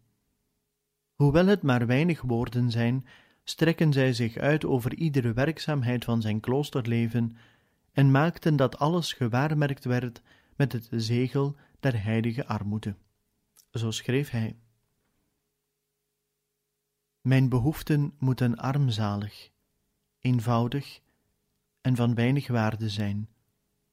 Hoewel 1.13 1.45
het 1.45 1.61
maar 1.61 1.87
weinig 1.87 2.21
woorden 2.21 2.71
zijn, 2.71 3.07
strekken 3.43 3.93
zij 3.93 4.13
zich 4.13 4.37
uit 4.37 4.65
over 4.65 4.93
iedere 4.93 5.33
werkzaamheid 5.33 6.03
van 6.03 6.21
zijn 6.21 6.39
kloosterleven 6.39 7.37
en 7.91 8.11
maakten 8.11 8.55
dat 8.55 8.79
alles 8.79 9.13
gewaarmerkt 9.13 9.85
werd 9.85 10.21
met 10.55 10.71
het 10.71 10.87
zegel 10.91 11.55
der 11.79 12.03
heilige 12.03 12.47
armoede. 12.47 12.95
Zo 13.71 13.91
schreef 13.91 14.29
hij: 14.29 14.55
Mijn 17.21 17.49
behoeften 17.49 18.13
moeten 18.17 18.55
armzalig, 18.55 19.49
eenvoudig 20.19 21.03
en 21.85 21.95
van 21.95 22.15
weinig 22.15 22.47
waarde 22.47 22.89
zijn, 22.89 23.29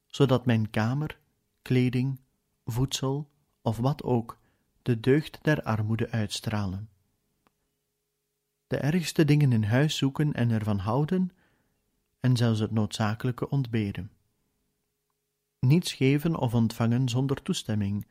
zodat 0.07 0.45
mijn 0.45 0.69
kamer, 0.69 1.19
kleding, 1.61 2.19
voedsel 2.65 3.29
of 3.61 3.77
wat 3.77 4.03
ook 4.03 4.39
de 4.81 4.99
deugd 4.99 5.39
der 5.41 5.63
armoede 5.63 6.09
uitstralen. 6.09 6.89
De 8.67 8.77
ergste 8.77 9.25
dingen 9.25 9.51
in 9.51 9.63
huis 9.63 9.97
zoeken 9.97 10.33
en 10.33 10.51
ervan 10.51 10.77
houden, 10.77 11.31
en 12.19 12.37
zelfs 12.37 12.59
het 12.59 12.71
noodzakelijke 12.71 13.49
ontberen. 13.49 14.11
Niets 15.59 15.93
geven 15.93 16.35
of 16.35 16.53
ontvangen 16.53 17.09
zonder 17.09 17.41
toestemming, 17.41 18.07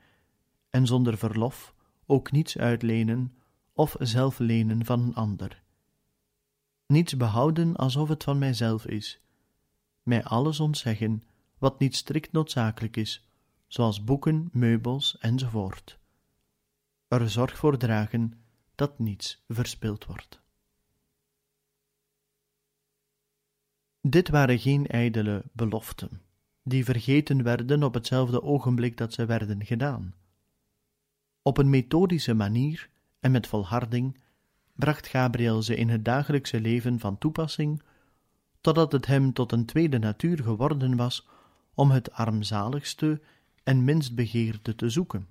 en 0.71 0.87
zonder 0.87 1.19
verlof 1.19 1.75
ook 2.07 2.33
niets 2.33 2.59
uitlenen 2.59 3.35
of 3.73 3.97
zelf 3.99 4.39
lenen 4.39 4.85
van 4.85 5.01
een 5.01 5.15
ander. 5.15 5.63
Niets 6.87 7.17
behouden 7.17 7.77
alsof 7.77 8.09
het 8.09 8.25
van 8.25 8.39
mijzelf 8.39 8.87
is, 8.87 9.22
mij 10.03 10.25
alles 10.25 10.61
ontzeggen 10.61 11.23
wat 11.59 11.79
niet 11.79 11.97
strikt 11.97 12.33
noodzakelijk 12.33 12.97
is, 12.97 13.29
zoals 13.67 14.05
boeken, 14.05 14.49
meubels 14.53 15.19
enzovoort. 15.19 15.99
Er 17.09 17.31
zorg 17.31 17.57
voor 17.57 17.77
dragen 17.77 18.33
dat 18.75 18.99
niets 18.99 19.45
verspild 19.49 20.05
wordt. 20.05 20.41
Dit 24.01 24.29
waren 24.29 24.59
geen 24.59 24.87
ijdele 24.87 25.45
beloften, 25.53 26.23
die 26.63 26.85
vergeten 26.85 27.43
werden 27.43 27.83
op 27.83 27.95
hetzelfde 27.95 28.43
ogenblik 28.43 28.97
dat 28.97 29.13
ze 29.13 29.27
werden 29.27 29.65
gedaan. 29.65 30.15
Op 31.43 31.59
een 31.59 31.71
methodische 31.71 32.35
manier 32.35 32.91
en 33.21 33.31
met 33.31 33.47
volharding 33.47 34.21
bracht 34.73 35.07
Gabriel 35.07 35.63
ze 35.63 35.77
in 35.77 35.89
het 35.89 36.05
dagelijkse 36.05 36.61
leven 36.61 36.99
van 36.99 37.19
toepassing, 37.19 37.83
totdat 38.63 38.93
het 38.93 39.07
hem 39.07 39.33
tot 39.33 39.53
een 39.53 39.65
tweede 39.65 39.99
natuur 39.99 40.43
geworden 40.43 40.97
was 40.97 41.27
om 41.75 41.91
het 41.91 42.13
armzaligste 42.13 43.21
en 43.63 43.85
minst 43.85 44.15
begeerde 44.15 44.75
te 44.75 44.89
zoeken, 44.89 45.29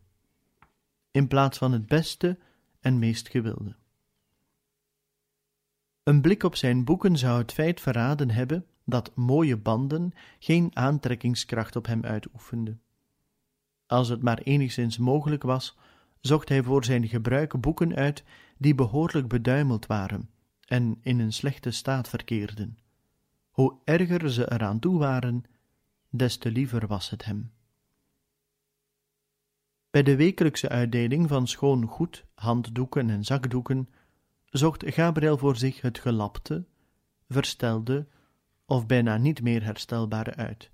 in 1.11 1.27
plaats 1.27 1.57
van 1.57 1.71
het 1.71 1.87
beste 1.87 2.37
en 2.79 2.99
meest 2.99 3.29
gewilde. 3.29 3.75
Een 6.03 6.21
blik 6.21 6.43
op 6.43 6.55
zijn 6.55 6.83
boeken 6.83 7.17
zou 7.17 7.37
het 7.41 7.51
feit 7.51 7.81
verraden 7.81 8.29
hebben 8.29 8.65
dat 8.83 9.15
mooie 9.15 9.57
banden 9.57 10.13
geen 10.39 10.71
aantrekkingskracht 10.73 11.75
op 11.75 11.85
hem 11.85 12.03
uitoefenden. 12.03 12.81
Als 13.85 14.07
het 14.09 14.21
maar 14.21 14.37
enigszins 14.37 14.97
mogelijk 14.97 15.43
was, 15.43 15.77
zocht 16.19 16.49
hij 16.49 16.63
voor 16.63 16.85
zijn 16.85 17.07
gebruik 17.07 17.61
boeken 17.61 17.95
uit 17.95 18.23
die 18.57 18.75
behoorlijk 18.75 19.27
beduimeld 19.27 19.85
waren 19.85 20.29
en 20.65 20.99
in 21.01 21.19
een 21.19 21.33
slechte 21.33 21.71
staat 21.71 22.09
verkeerden. 22.09 22.77
Hoe 23.51 23.77
erger 23.83 24.31
ze 24.31 24.51
eraan 24.51 24.79
toe 24.79 24.97
waren, 24.97 25.43
des 26.09 26.37
te 26.37 26.51
liever 26.51 26.87
was 26.87 27.09
het 27.09 27.25
hem. 27.25 27.51
Bij 29.89 30.03
de 30.03 30.15
wekelijkse 30.15 30.69
uitdeling 30.69 31.27
van 31.27 31.47
schoon 31.47 31.85
goed, 31.85 32.25
handdoeken 32.33 33.09
en 33.09 33.23
zakdoeken, 33.23 33.89
zocht 34.45 34.83
Gabriel 34.85 35.37
voor 35.37 35.55
zich 35.55 35.81
het 35.81 35.99
gelapte, 35.99 36.65
verstelde 37.29 38.07
of 38.65 38.85
bijna 38.85 39.17
niet 39.17 39.41
meer 39.41 39.63
herstelbare 39.63 40.35
uit. 40.35 40.71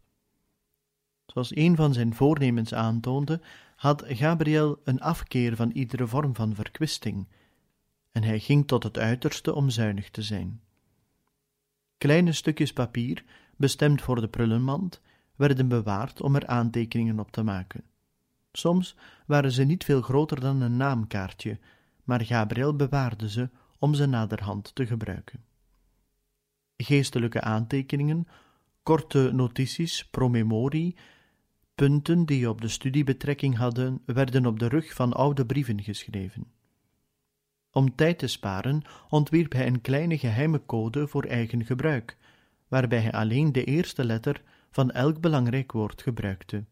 Zoals 1.26 1.56
een 1.56 1.76
van 1.76 1.94
zijn 1.94 2.14
voornemens 2.14 2.74
aantoonde, 2.74 3.42
had 3.76 4.04
Gabriel 4.06 4.82
een 4.84 5.02
afkeer 5.02 5.56
van 5.56 5.72
iedere 5.72 6.08
vorm 6.08 6.36
van 6.36 6.56
verkwisting, 6.56 7.28
en 8.12 8.24
hij 8.24 8.40
ging 8.40 8.68
tot 8.68 8.84
het 8.84 8.98
uiterste 8.98 9.54
om 9.54 9.70
zuinig 9.70 10.10
te 10.10 10.22
zijn. 10.22 10.62
Kleine 11.98 12.32
stukjes 12.32 12.74
papier, 12.74 13.24
bestemd 13.56 14.02
voor 14.02 14.22
de 14.22 14.28
prullenmand, 14.28 15.02
werden 15.36 15.68
bewaard 15.68 16.22
om 16.22 16.36
er 16.36 16.48
aantekeningen 16.48 17.20
op 17.20 17.32
te 17.32 17.44
maken. 17.44 17.84
Soms 18.52 18.96
waren 19.26 19.52
ze 19.52 19.64
niet 19.64 19.84
veel 19.84 20.02
groter 20.02 20.40
dan 20.40 20.62
een 20.62 20.78
naamkaartje, 20.78 21.60
maar 22.04 22.26
Gabriel 22.26 22.76
bewaarde 22.76 23.30
ze 23.30 23.50
om 23.80 23.94
ze 23.94 24.06
naderhand 24.06 24.76
te 24.76 24.86
gebruiken. 24.86 25.44
Geestelijke 26.78 27.42
aantekeningen, 27.42 28.28
korte 28.84 29.32
notities, 29.34 30.10
promemorie, 30.10 30.96
punten 31.76 32.26
die 32.26 32.50
op 32.50 32.62
de 32.62 32.68
studie 32.68 33.04
betrekking 33.04 33.58
hadden, 33.58 34.02
werden 34.06 34.46
op 34.46 34.60
de 34.60 34.68
rug 34.68 34.94
van 34.94 35.14
oude 35.14 35.46
brieven 35.46 35.84
geschreven. 35.84 36.57
Om 37.78 37.96
tijd 37.96 38.20
te 38.20 38.28
sparen, 38.28 38.82
ontwierp 39.10 39.52
hij 39.52 39.68
een 39.68 39.82
kleine 39.82 40.18
geheime 40.18 40.66
code 40.66 41.08
voor 41.08 41.24
eigen 41.24 41.66
gebruik, 41.66 42.18
waarbij 42.68 43.00
hij 43.00 43.12
alleen 43.12 43.52
de 43.52 43.64
eerste 43.64 44.06
letter 44.06 44.44
van 44.72 44.92
elk 44.92 45.22
belangrijk 45.22 45.72
woord 45.72 46.02
gebruikte. 46.02 46.66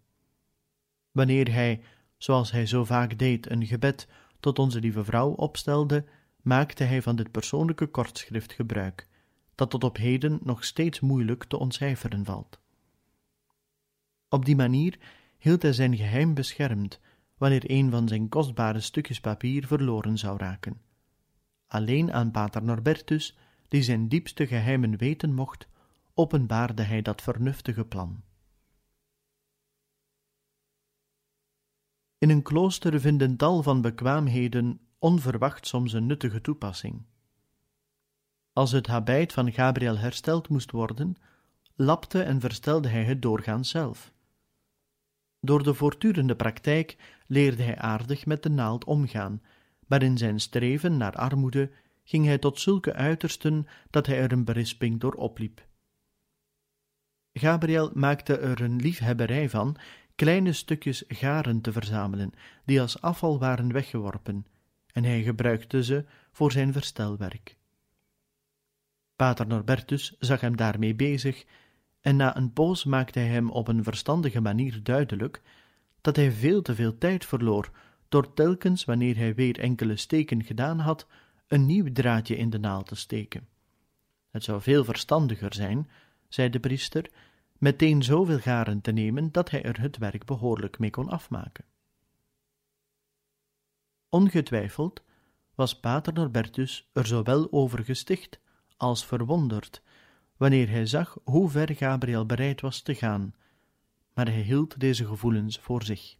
Wanneer 1.12 1.54
hij, 1.54 1.82
zoals 2.18 2.52
hij 2.52 2.66
zo 2.66 2.86
vaak 2.86 3.18
deed, 3.18 3.50
een 3.50 3.66
gebed 3.66 4.08
tot 4.40 4.60
onze 4.60 4.80
lieve 4.80 5.04
vrouw 5.04 5.30
opstelde, 5.30 6.06
maakte 6.42 6.84
hij 6.84 7.02
van 7.02 7.16
dit 7.16 7.32
persoonlijke 7.32 7.88
kortschrift 7.88 8.54
gebruik, 8.54 9.08
dat 9.56 9.70
tot 9.70 9.84
op 9.84 9.98
heden 9.98 10.40
nog 10.44 10.64
steeds 10.64 11.00
moeilijk 11.00 11.44
te 11.44 11.60
ontcijferen 11.60 12.26
valt. 12.26 12.60
Op 14.30 14.46
die 14.46 14.56
manier 14.56 15.00
hield 15.38 15.62
hij 15.62 15.74
zijn 15.74 15.98
geheim 15.98 16.34
beschermd 16.34 17.00
wanneer 17.38 17.64
een 17.66 17.92
van 17.92 18.08
zijn 18.08 18.30
kostbare 18.30 18.80
stukjes 18.80 19.20
papier 19.20 19.68
verloren 19.68 20.18
zou 20.18 20.38
raken. 20.38 20.94
Alleen 21.68 22.14
aan 22.14 22.32
pater 22.32 22.64
Norbertus, 22.64 23.38
die 23.68 23.84
zijn 23.84 24.08
diepste 24.08 24.48
geheimen 24.48 24.98
weten 24.98 25.34
mocht, 25.34 25.68
openbaarde 26.14 26.84
hij 26.84 27.02
dat 27.02 27.22
vernuftige 27.22 27.86
plan. 27.86 28.24
In 32.18 32.30
een 32.30 32.42
klooster 32.42 33.00
vinden 33.00 33.36
tal 33.36 33.64
van 33.64 33.82
bekwaamheden 33.82 34.80
onverwacht 35.00 35.68
soms 35.68 35.94
een 35.94 36.06
nuttige 36.06 36.42
toepassing. 36.42 37.06
Als 38.54 38.72
het 38.72 38.88
habit 38.88 39.34
van 39.34 39.52
Gabriel 39.52 39.98
hersteld 39.98 40.50
moest 40.50 40.72
worden, 40.72 41.16
lapte 41.76 42.24
en 42.24 42.40
verstelde 42.40 42.88
hij 42.88 43.04
het 43.04 43.22
doorgaans 43.22 43.70
zelf. 43.70 44.14
Door 45.40 45.64
de 45.64 45.74
voortdurende 45.74 46.36
praktijk 46.36 46.98
leerde 47.28 47.64
hij 47.64 47.78
aardig 47.78 48.26
met 48.26 48.44
de 48.44 48.50
naald 48.50 48.84
omgaan, 48.84 49.42
maar 49.86 50.02
in 50.02 50.18
zijn 50.18 50.40
streven 50.40 50.98
naar 50.98 51.16
armoede 51.16 51.72
ging 52.04 52.26
hij 52.26 52.38
tot 52.38 52.60
zulke 52.60 52.94
uitersten 52.94 53.68
dat 53.90 54.06
hij 54.06 54.20
er 54.20 54.32
een 54.32 54.46
berisping 54.46 55.00
door 55.00 55.14
opliep. 55.14 55.66
Gabriel 57.34 57.92
maakte 57.94 58.38
er 58.38 58.62
een 58.62 58.76
liefhebberij 58.76 59.50
van 59.50 59.78
kleine 60.16 60.54
stukjes 60.54 61.04
garen 61.08 61.62
te 61.62 61.72
verzamelen, 61.72 62.32
die 62.66 62.82
als 62.82 63.02
afval 63.02 63.40
waren 63.40 63.74
weggeworpen, 63.74 64.46
en 64.92 65.04
hij 65.04 65.24
gebruikte 65.24 65.84
ze 65.84 66.06
voor 66.32 66.52
zijn 66.52 66.74
verstelwerk. 66.74 67.58
Pater 69.16 69.48
Norbertus 69.48 70.16
zag 70.20 70.42
hem 70.42 70.56
daarmee 70.56 70.96
bezig, 70.96 71.46
en 72.02 72.16
na 72.16 72.38
een 72.38 72.54
poos 72.54 72.84
maakte 72.84 73.20
hij 73.20 73.28
hem 73.28 73.50
op 73.50 73.68
een 73.68 73.84
verstandige 73.84 74.42
manier 74.42 74.84
duidelijk 74.84 75.42
dat 76.02 76.16
hij 76.16 76.32
veel 76.32 76.62
te 76.62 76.76
veel 76.76 76.98
tijd 76.98 77.26
verloor 77.26 77.72
door 78.10 78.34
telkens, 78.34 78.86
wanneer 78.86 79.16
hij 79.16 79.36
weer 79.36 79.60
enkele 79.60 79.98
steken 79.98 80.44
gedaan 80.44 80.80
had, 80.80 81.08
een 81.48 81.66
nieuw 81.66 81.92
draadje 81.92 82.36
in 82.36 82.50
de 82.50 82.60
naald 82.60 82.88
te 82.88 82.96
steken. 82.96 83.48
Het 84.30 84.44
zou 84.44 84.62
veel 84.62 84.84
verstandiger 84.84 85.54
zijn, 85.54 85.90
zei 86.28 86.50
de 86.50 86.60
priester, 86.60 87.10
meteen 87.58 88.04
zoveel 88.04 88.40
garen 88.40 88.82
te 88.82 88.92
nemen 88.92 89.32
dat 89.32 89.50
hij 89.50 89.64
er 89.64 89.82
het 89.82 89.98
werk 89.98 90.26
behoorlijk 90.26 90.80
mee 90.80 90.90
kon 90.90 91.10
afmaken. 91.10 91.66
Ongetwijfeld 94.10 95.04
was 95.56 95.80
Pater 95.80 96.14
Norbertus 96.14 96.90
er 96.94 97.08
zowel 97.08 97.52
over 97.52 97.84
gesticht 97.84 98.40
als 98.78 99.06
verwonderd, 99.06 99.82
wanneer 100.38 100.70
hij 100.70 100.86
zag 100.86 101.18
hoe 101.24 101.50
ver 101.50 101.76
Gabriel 101.76 102.26
bereid 102.26 102.62
was 102.62 102.82
te 102.82 102.96
gaan, 102.96 103.36
maar 104.14 104.28
hij 104.28 104.42
hield 104.42 104.80
deze 104.80 105.06
gevoelens 105.06 105.60
voor 105.60 105.84
zich. 105.84 106.18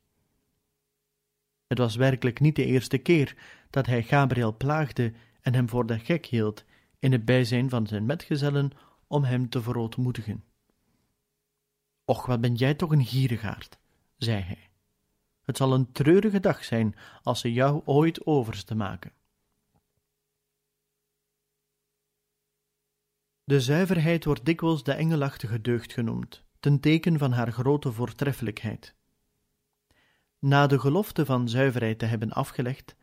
Het 1.68 1.78
was 1.78 1.96
werkelijk 1.96 2.40
niet 2.40 2.56
de 2.56 2.66
eerste 2.66 2.98
keer 2.98 3.36
dat 3.70 3.86
hij 3.86 4.04
Gabriel 4.04 4.58
plaagde 4.58 5.14
en 5.42 5.54
hem 5.54 5.70
voor 5.70 5.86
de 5.86 6.00
gek 6.00 6.26
hield 6.26 6.64
in 7.00 7.12
het 7.12 7.26
bijzijn 7.26 7.70
van 7.70 7.88
zijn 7.88 8.06
metgezellen 8.06 8.72
om 9.08 9.24
hem 9.24 9.50
te 9.50 9.62
verootmoedigen. 9.62 10.44
Och, 12.06 12.26
wat 12.26 12.42
ben 12.42 12.56
jij 12.56 12.74
toch 12.74 12.92
een 12.92 13.06
gierigaard, 13.06 13.80
zei 14.18 14.42
hij. 14.42 14.70
Het 15.42 15.58
zal 15.58 15.74
een 15.74 15.92
treurige 15.92 16.40
dag 16.40 16.64
zijn 16.64 16.96
als 17.24 17.40
ze 17.40 17.54
jou 17.54 17.82
ooit 17.86 18.26
overste 18.26 18.76
maken. 18.76 19.12
De 23.44 23.62
zuiverheid 23.62 24.26
wordt 24.26 24.46
dikwijls 24.46 24.84
de 24.84 24.94
engelachtige 24.94 25.62
deugd 25.62 25.94
genoemd, 25.94 26.44
ten 26.60 26.80
teken 26.80 27.18
van 27.18 27.32
haar 27.32 27.52
grote 27.52 27.92
voortreffelijkheid. 27.92 28.96
Na 30.46 30.68
de 30.68 30.80
gelofte 30.80 31.26
van 31.26 31.50
zuiverheid 31.50 32.00
te 32.00 32.06
hebben 32.06 32.32
afgelegd, 32.32 32.96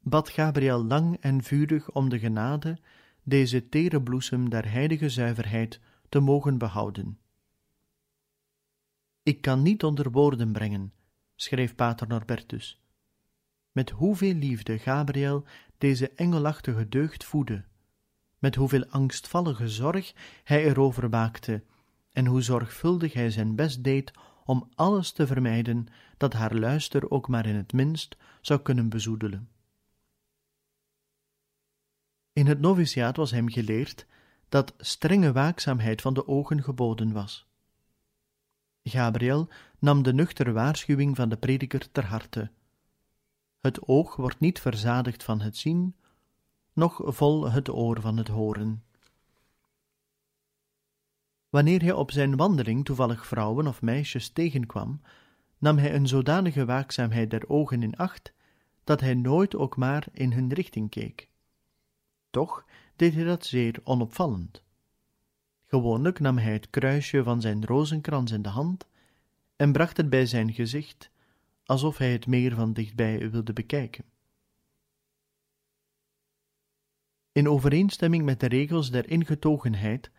bad 0.00 0.28
Gabriel 0.28 0.84
lang 0.84 1.16
en 1.20 1.42
vurig 1.42 1.90
om 1.90 2.08
de 2.08 2.18
genade 2.18 2.78
deze 3.22 3.68
tere 3.68 4.02
bloesem 4.02 4.50
der 4.50 4.70
heilige 4.70 5.08
zuiverheid 5.08 5.80
te 6.08 6.20
mogen 6.20 6.58
behouden. 6.58 7.18
Ik 9.22 9.40
kan 9.40 9.62
niet 9.62 9.84
onder 9.84 10.10
woorden 10.10 10.52
brengen, 10.52 10.92
schreef 11.34 11.74
pater 11.74 12.08
Norbertus, 12.08 12.80
met 13.72 13.90
hoeveel 13.90 14.34
liefde 14.34 14.78
Gabriel 14.78 15.44
deze 15.78 16.10
engelachtige 16.10 16.88
deugd 16.88 17.24
voedde, 17.24 17.64
met 18.38 18.54
hoeveel 18.54 18.86
angstvallige 18.86 19.68
zorg 19.68 20.12
hij 20.44 20.64
erover 20.64 21.10
waakte 21.10 21.62
en 22.12 22.26
hoe 22.26 22.42
zorgvuldig 22.42 23.12
hij 23.12 23.30
zijn 23.30 23.54
best 23.54 23.84
deed 23.84 24.12
om 24.50 24.68
alles 24.74 25.12
te 25.12 25.26
vermijden 25.26 25.86
dat 26.16 26.32
haar 26.32 26.54
luister 26.54 27.10
ook 27.10 27.28
maar 27.28 27.46
in 27.46 27.54
het 27.54 27.72
minst 27.72 28.16
zou 28.40 28.60
kunnen 28.60 28.88
bezoedelen. 28.88 29.48
In 32.32 32.46
het 32.46 32.60
noviciaat 32.60 33.16
was 33.16 33.30
hem 33.30 33.48
geleerd 33.48 34.06
dat 34.48 34.74
strenge 34.78 35.32
waakzaamheid 35.32 36.00
van 36.00 36.14
de 36.14 36.28
ogen 36.28 36.62
geboden 36.62 37.12
was. 37.12 37.46
Gabriel 38.82 39.48
nam 39.78 40.02
de 40.02 40.12
nuchtere 40.12 40.52
waarschuwing 40.52 41.16
van 41.16 41.28
de 41.28 41.36
prediker 41.36 41.90
ter 41.90 42.04
harte. 42.04 42.50
Het 43.60 43.88
oog 43.88 44.16
wordt 44.16 44.40
niet 44.40 44.60
verzadigd 44.60 45.22
van 45.22 45.40
het 45.40 45.56
zien, 45.56 45.96
noch 46.72 47.00
vol 47.04 47.50
het 47.50 47.68
oor 47.68 48.00
van 48.00 48.16
het 48.16 48.28
horen. 48.28 48.84
Wanneer 51.50 51.82
hij 51.82 51.92
op 51.92 52.10
zijn 52.10 52.36
wandeling 52.36 52.84
toevallig 52.84 53.26
vrouwen 53.26 53.66
of 53.66 53.82
meisjes 53.82 54.28
tegenkwam, 54.28 55.00
nam 55.58 55.78
hij 55.78 55.94
een 55.94 56.08
zodanige 56.08 56.64
waakzaamheid 56.64 57.30
der 57.30 57.48
ogen 57.48 57.82
in 57.82 57.96
acht, 57.96 58.32
dat 58.84 59.00
hij 59.00 59.14
nooit 59.14 59.56
ook 59.56 59.76
maar 59.76 60.06
in 60.12 60.32
hun 60.32 60.52
richting 60.52 60.90
keek. 60.90 61.28
Toch 62.30 62.64
deed 62.96 63.14
hij 63.14 63.24
dat 63.24 63.46
zeer 63.46 63.80
onopvallend. 63.84 64.62
Gewoonlijk 65.66 66.20
nam 66.20 66.38
hij 66.38 66.52
het 66.52 66.70
kruisje 66.70 67.22
van 67.22 67.40
zijn 67.40 67.64
rozenkrans 67.64 68.30
in 68.30 68.42
de 68.42 68.48
hand 68.48 68.86
en 69.56 69.72
bracht 69.72 69.96
het 69.96 70.10
bij 70.10 70.26
zijn 70.26 70.52
gezicht, 70.52 71.10
alsof 71.64 71.98
hij 71.98 72.12
het 72.12 72.26
meer 72.26 72.54
van 72.54 72.72
dichtbij 72.72 73.30
wilde 73.30 73.52
bekijken. 73.52 74.04
In 77.32 77.48
overeenstemming 77.48 78.24
met 78.24 78.40
de 78.40 78.46
regels 78.46 78.90
der 78.90 79.10
ingetogenheid 79.10 80.10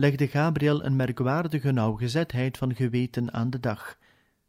legde 0.00 0.28
Gabriel 0.28 0.84
een 0.84 0.96
merkwaardige 0.96 1.70
nauwgezetheid 1.70 2.58
van 2.58 2.74
geweten 2.74 3.32
aan 3.32 3.50
de 3.50 3.60
dag, 3.60 3.98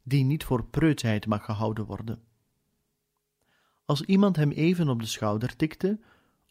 die 0.04 0.24
niet 0.24 0.44
voor 0.44 0.66
preutsheid 0.66 1.26
mag 1.26 1.46
gehouden 1.46 1.86
worden. 1.86 2.22
Als 3.86 4.02
iemand 4.02 4.36
hem 4.36 4.52
even 4.52 4.90
op 4.90 5.00
de 5.00 5.06
schouder 5.06 5.56
tikte, 5.56 6.00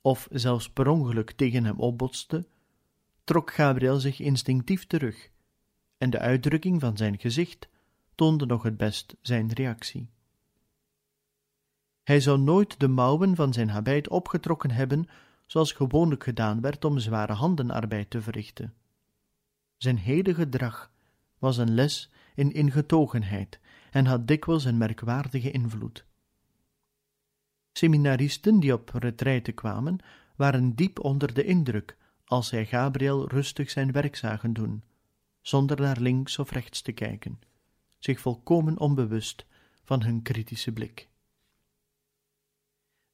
of 0.02 0.28
zelfs 0.30 0.70
per 0.70 0.88
ongeluk 0.88 1.30
tegen 1.30 1.64
hem 1.64 1.78
opbotste, 1.78 2.46
trok 3.24 3.52
Gabriel 3.52 4.00
zich 4.00 4.20
instinctief 4.20 4.86
terug, 4.86 5.30
en 5.98 6.10
de 6.10 6.18
uitdrukking 6.18 6.80
van 6.80 6.96
zijn 6.96 7.18
gezicht 7.18 7.68
toonde 8.14 8.46
nog 8.46 8.62
het 8.62 8.76
best 8.76 9.16
zijn 9.20 9.52
reactie. 9.52 10.10
Hij 12.02 12.20
zou 12.20 12.38
nooit 12.38 12.80
de 12.80 12.88
mouwen 12.88 13.36
van 13.36 13.52
zijn 13.52 13.70
habit 13.70 14.08
opgetrokken 14.08 14.70
hebben, 14.70 15.08
zoals 15.46 15.72
gewoonlijk 15.72 16.24
gedaan 16.24 16.60
werd 16.60 16.84
om 16.84 16.98
zware 16.98 17.32
handenarbeid 17.32 18.10
te 18.10 18.22
verrichten. 18.22 18.74
Zijn 19.82 19.98
hele 19.98 20.34
gedrag 20.34 20.92
was 21.38 21.56
een 21.56 21.74
les 21.74 22.10
in 22.34 22.52
ingetogenheid 22.52 23.60
en 23.90 24.06
had 24.06 24.26
dikwijls 24.26 24.64
een 24.64 24.78
merkwaardige 24.78 25.50
invloed. 25.50 26.04
Seminaristen 27.72 28.60
die 28.60 28.72
op 28.72 28.88
retraite 28.88 29.52
kwamen, 29.52 29.98
waren 30.36 30.74
diep 30.74 31.04
onder 31.04 31.34
de 31.34 31.44
indruk 31.44 31.96
als 32.24 32.48
zij 32.48 32.66
Gabriel 32.66 33.28
rustig 33.28 33.70
zijn 33.70 33.92
werk 33.92 34.16
zagen 34.16 34.52
doen, 34.52 34.84
zonder 35.40 35.80
naar 35.80 36.00
links 36.00 36.38
of 36.38 36.50
rechts 36.50 36.82
te 36.82 36.92
kijken, 36.92 37.40
zich 37.98 38.20
volkomen 38.20 38.78
onbewust 38.78 39.46
van 39.82 40.02
hun 40.02 40.22
kritische 40.22 40.72
blik. 40.72 41.08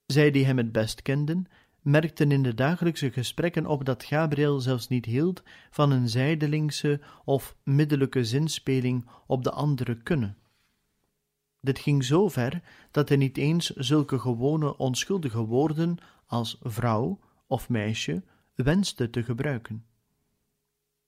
Zij 0.07 0.31
die 0.31 0.45
hem 0.45 0.57
het 0.57 0.73
best 0.73 1.03
kenden, 1.03 1.47
merkten 1.87 2.33
in 2.33 2.43
de 2.43 2.55
dagelijkse 2.55 3.11
gesprekken 3.11 3.67
op 3.67 3.85
dat 3.85 4.05
Gabriel 4.05 4.61
zelfs 4.61 4.89
niet 4.89 5.05
hield 5.05 5.43
van 5.71 5.91
een 5.91 6.09
zijdelingse 6.09 7.01
of 7.25 7.57
middelijke 7.63 8.25
zinspeling 8.25 9.09
op 9.27 9.45
de 9.45 9.51
andere 9.51 10.03
kunnen. 10.03 10.37
Dit 11.61 11.79
ging 11.79 12.05
zo 12.05 12.29
ver 12.29 12.63
dat 12.91 13.09
hij 13.09 13.19
niet 13.19 13.37
eens 13.37 13.71
zulke 13.71 14.19
gewone 14.19 14.77
onschuldige 14.77 15.45
woorden 15.45 15.99
als 16.27 16.59
vrouw 16.63 17.21
of 17.47 17.69
meisje 17.69 18.25
wenste 18.55 19.11
te 19.11 19.23
gebruiken. 19.23 19.85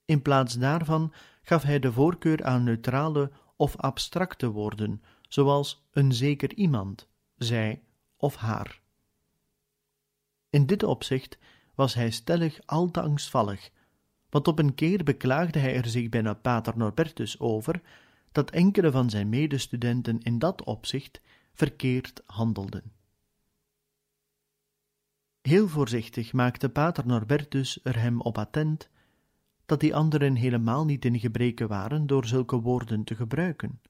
In 0.05 0.23
plaats 0.23 0.55
daarvan 0.55 1.13
gaf 1.43 1.63
hij 1.63 1.79
de 1.79 1.93
voorkeur 1.93 2.45
aan 2.45 2.65
neutrale 2.65 3.31
of 3.57 3.77
abstracte 3.77 4.51
woorden, 4.51 5.03
zoals 5.29 5.87
een 5.91 6.13
zeker 6.13 6.55
iemand, 6.55 7.09
zij 7.37 7.83
of 8.17 8.37
haar. 8.37 8.78
In 10.51 10.67
dit 10.67 10.83
opzicht 10.83 11.39
was 11.75 11.95
hij 11.95 12.11
stellig 12.11 12.61
al 12.67 12.91
te 12.91 13.01
angstvallig, 13.01 13.71
want 14.31 14.49
op 14.49 14.59
een 14.59 14.75
keer 14.75 15.05
beklaagde 15.05 15.59
hij 15.59 15.77
er 15.77 15.87
zich 15.87 16.09
bijna 16.09 16.35
pater 16.35 16.77
Norbertus 16.77 17.41
over 17.41 17.81
dat 18.33 18.51
enkele 18.51 18.91
van 18.91 19.11
zijn 19.11 19.29
medestudenten 19.29 20.21
in 20.21 20.39
dat 20.39 20.65
opzicht 20.65 21.21
verkeerd 21.53 22.23
handelden. 22.27 22.93
Heel 25.41 25.69
voorzichtig 25.69 26.33
maakte 26.33 26.69
pater 26.69 27.07
Norbertus 27.07 27.81
er 27.83 28.01
hem 28.01 28.21
op 28.21 28.39
attent 28.39 28.89
dat 29.67 29.81
die 29.81 29.95
anderen 29.95 30.35
helemaal 30.35 30.85
niet 30.85 31.05
in 31.05 31.19
gebreken 31.19 31.69
waren 31.69 32.07
door 32.07 32.27
zulke 32.27 32.61
woorden 32.61 33.05
te 33.05 33.15
gebruiken, 33.15 33.81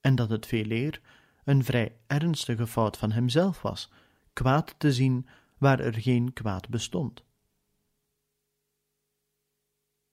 en 0.00 0.14
dat 0.14 0.30
het 0.30 0.46
veeleer 0.46 1.00
een 1.44 1.64
vrij 1.64 1.96
ernstige 2.06 2.66
fout 2.66 2.96
van 2.96 3.12
hemzelf 3.12 3.62
was, 3.62 3.90
kwaad 4.32 4.74
te 4.78 4.92
zien 4.92 5.26
waar 5.62 5.80
er 5.80 5.94
geen 5.94 6.32
kwaad 6.32 6.68
bestond. 6.68 7.24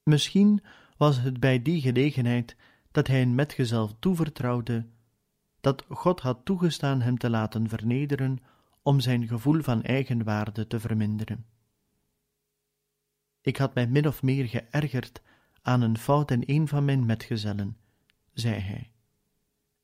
Misschien 0.03 0.63
was 0.97 1.17
het 1.17 1.39
bij 1.39 1.61
die 1.61 1.81
gelegenheid 1.81 2.55
dat 2.91 3.07
hij 3.07 3.21
een 3.21 3.35
metgezel 3.35 3.99
toevertrouwde, 3.99 4.87
dat 5.59 5.85
God 5.89 6.19
had 6.19 6.45
toegestaan 6.45 7.01
hem 7.01 7.17
te 7.17 7.29
laten 7.29 7.69
vernederen 7.69 8.37
om 8.81 8.99
zijn 8.99 9.27
gevoel 9.27 9.61
van 9.61 9.83
eigenwaarde 9.83 10.67
te 10.67 10.79
verminderen. 10.79 11.45
Ik 13.41 13.57
had 13.57 13.73
mij 13.73 13.87
min 13.87 14.07
of 14.07 14.23
meer 14.23 14.47
geërgerd 14.47 15.21
aan 15.61 15.81
een 15.81 15.97
fout 15.97 16.31
in 16.31 16.43
een 16.45 16.67
van 16.67 16.85
mijn 16.85 17.05
metgezellen, 17.05 17.77
zei 18.33 18.59
hij. 18.59 18.91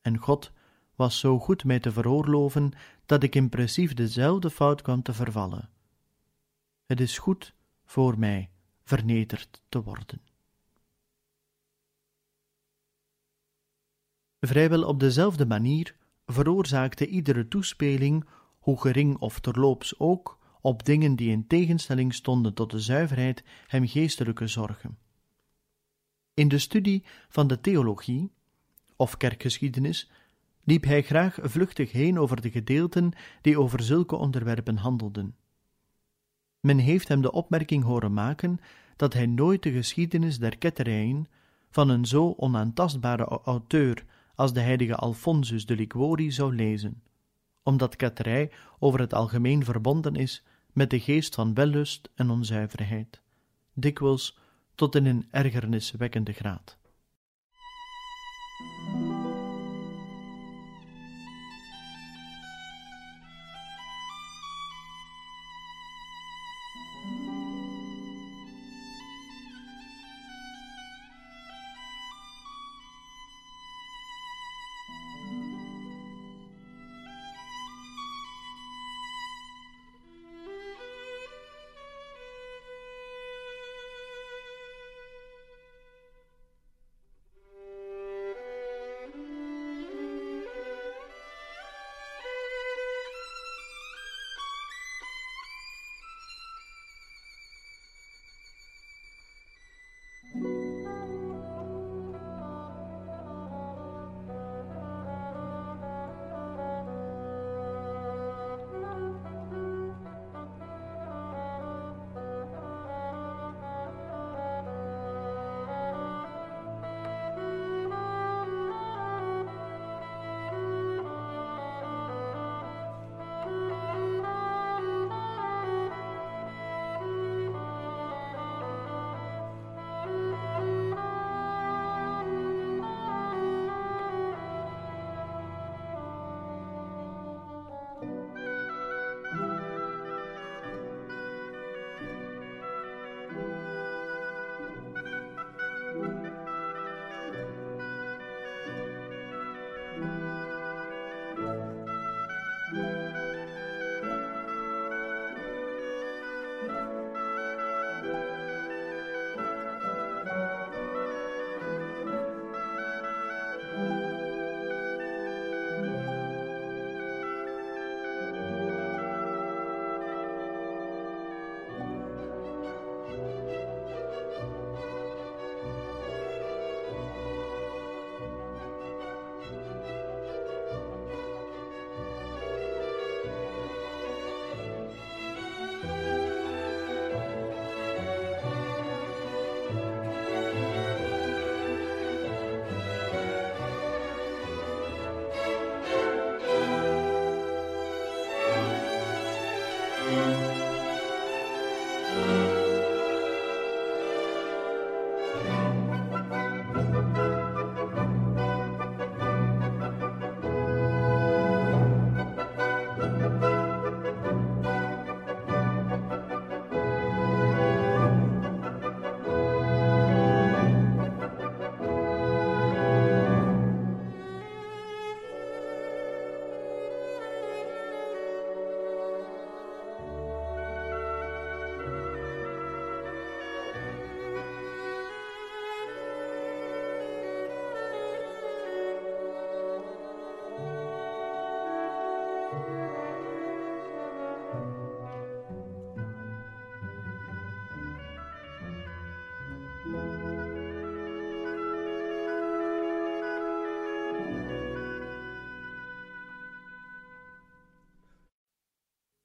En 0.02 0.18
God 0.18 0.52
was 0.96 1.20
zo 1.20 1.40
goed 1.40 1.64
mij 1.64 1.80
te 1.80 1.92
veroorloven 1.92 2.72
dat 3.06 3.24
ik 3.24 3.36
in 3.36 3.50
precies 3.50 3.96
dezelfde 3.96 4.50
fout 4.50 4.82
kwam 4.82 5.02
te 5.02 5.14
vervallen. 5.14 5.70
Het 6.86 7.00
is 7.00 7.18
goed 7.18 7.54
voor 7.86 8.20
mij 8.20 8.50
vernederd 8.84 9.64
te 9.70 9.84
worden. 9.84 10.22
Vrijwel 14.40 14.84
op 14.84 15.00
dezelfde 15.00 15.46
manier 15.46 15.96
veroorzaakte 16.26 17.08
iedere 17.08 17.48
toespeling, 17.48 18.26
hoe 18.60 18.82
gering 18.82 19.18
of 19.18 19.40
terloops 19.40 20.00
ook, 20.00 20.40
op 20.62 20.86
dingen 20.86 21.16
die 21.16 21.32
in 21.32 21.48
tegenstelling 21.48 22.14
stonden 22.14 22.54
tot 22.54 22.72
de 22.72 22.80
zuiverheid, 22.80 23.44
hem 23.68 23.88
geestelijke 23.88 24.48
zorgen. 24.48 24.98
In 26.34 26.48
de 26.48 26.60
studie 26.60 27.06
van 27.30 27.48
de 27.48 27.62
theologie 27.62 28.32
of 28.96 29.18
kerkgeschiedenis 29.18 30.10
liep 30.66 30.84
hij 30.84 31.02
graag 31.02 31.38
vluchtig 31.42 31.92
heen 31.92 32.20
over 32.20 32.42
de 32.42 32.52
gedeelten 32.52 33.12
die 33.42 33.60
over 33.60 33.84
zulke 33.84 34.16
onderwerpen 34.16 34.78
handelden. 34.78 35.36
Men 36.60 36.78
heeft 36.78 37.08
hem 37.08 37.22
de 37.22 37.32
opmerking 37.32 37.84
horen 37.84 38.14
maken 38.14 38.60
dat 38.96 39.14
hij 39.14 39.26
nooit 39.26 39.64
de 39.64 39.72
geschiedenis 39.72 40.40
der 40.40 40.58
ketterijen 40.58 41.28
van 41.70 41.90
een 41.90 42.06
zo 42.06 42.34
onaantastbare 42.38 43.26
auteur 43.26 44.06
als 44.36 44.54
de 44.54 44.60
heilige 44.60 44.96
Alfonsus 44.96 45.66
de 45.66 45.76
Liguori 45.76 46.32
zou 46.32 46.56
lezen, 46.56 47.04
omdat 47.64 47.96
ketterij 47.96 48.52
over 48.80 49.00
het 49.00 49.14
algemeen 49.14 49.64
verbonden 49.64 50.16
is 50.16 50.44
met 50.74 50.90
de 50.90 51.00
geest 51.00 51.36
van 51.36 51.54
wellust 51.54 52.10
en 52.16 52.30
onzuiverheid, 52.30 53.22
dikwijls 53.74 54.38
tot 54.76 54.96
in 54.96 55.06
een 55.06 55.28
ergerniswekkende 55.32 56.34
graad. 56.34 56.78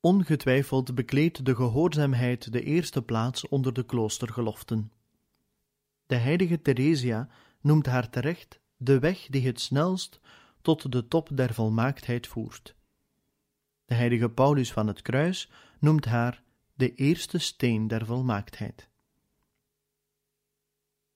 Ongetwijfeld 0.00 0.94
bekleedt 0.94 1.44
de 1.44 1.54
gehoorzaamheid 1.54 2.52
de 2.52 2.62
eerste 2.62 3.02
plaats 3.02 3.48
onder 3.48 3.72
de 3.72 3.84
kloostergeloften. 3.84 4.92
De 6.06 6.16
heilige 6.16 6.62
Theresia 6.62 7.28
noemt 7.60 7.86
haar 7.86 8.10
terecht 8.10 8.60
de 8.76 8.98
weg 8.98 9.26
die 9.26 9.46
het 9.46 9.60
snelst 9.60 10.20
tot 10.62 10.92
de 10.92 11.08
top 11.08 11.28
der 11.32 11.54
volmaaktheid 11.54 12.26
voert. 12.26 12.74
De 13.84 13.94
heilige 13.94 14.30
Paulus 14.30 14.72
van 14.72 14.86
het 14.86 15.02
Kruis 15.02 15.50
noemt 15.78 16.04
haar 16.04 16.42
de 16.74 16.94
eerste 16.94 17.38
steen 17.38 17.88
der 17.88 18.06
volmaaktheid. 18.06 18.88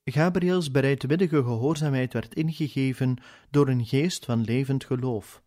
Gabriels 0.05 0.71
bereidwillige 0.71 1.43
gehoorzaamheid 1.43 2.13
werd 2.13 2.35
ingegeven 2.35 3.17
door 3.51 3.69
een 3.69 3.87
geest 3.87 4.25
van 4.25 4.41
levend 4.41 4.85
geloof, 4.85 5.43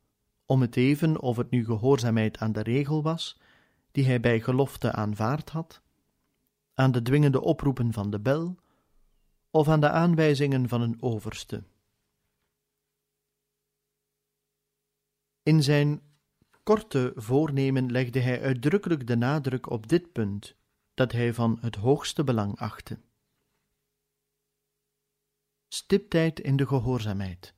om 0.47 0.61
het 0.61 0.75
even 0.75 1.19
of 1.19 1.37
het 1.37 1.49
nu 1.49 1.65
gehoorzaamheid 1.65 2.37
aan 2.37 2.51
de 2.51 2.63
regel 2.63 3.03
was, 3.03 3.39
die 3.91 4.05
hij 4.05 4.19
bij 4.19 4.41
gelofte 4.41 4.91
aanvaard 4.91 5.49
had, 5.49 5.81
aan 6.73 6.91
de 6.91 7.01
dwingende 7.01 7.41
oproepen 7.41 7.93
van 7.93 8.09
de 8.09 8.19
bel, 8.19 8.55
of 9.51 9.67
aan 9.67 9.79
de 9.79 9.89
aanwijzingen 9.89 10.69
van 10.69 10.81
een 10.81 11.01
overste. 11.01 11.63
In 15.43 15.63
zijn 15.63 16.01
korte 16.63 17.11
voornemen 17.15 17.91
legde 17.91 18.19
hij 18.19 18.41
uitdrukkelijk 18.41 19.07
de 19.07 19.15
nadruk 19.15 19.69
op 19.69 19.87
dit 19.87 20.11
punt, 20.11 20.55
dat 20.93 21.11
hij 21.11 21.33
van 21.33 21.57
het 21.61 21.75
hoogste 21.75 22.23
belang 22.23 22.59
achtte. 22.59 22.99
Stiptijd 25.67 26.39
in 26.39 26.55
de 26.55 26.67
gehoorzaamheid. 26.67 27.56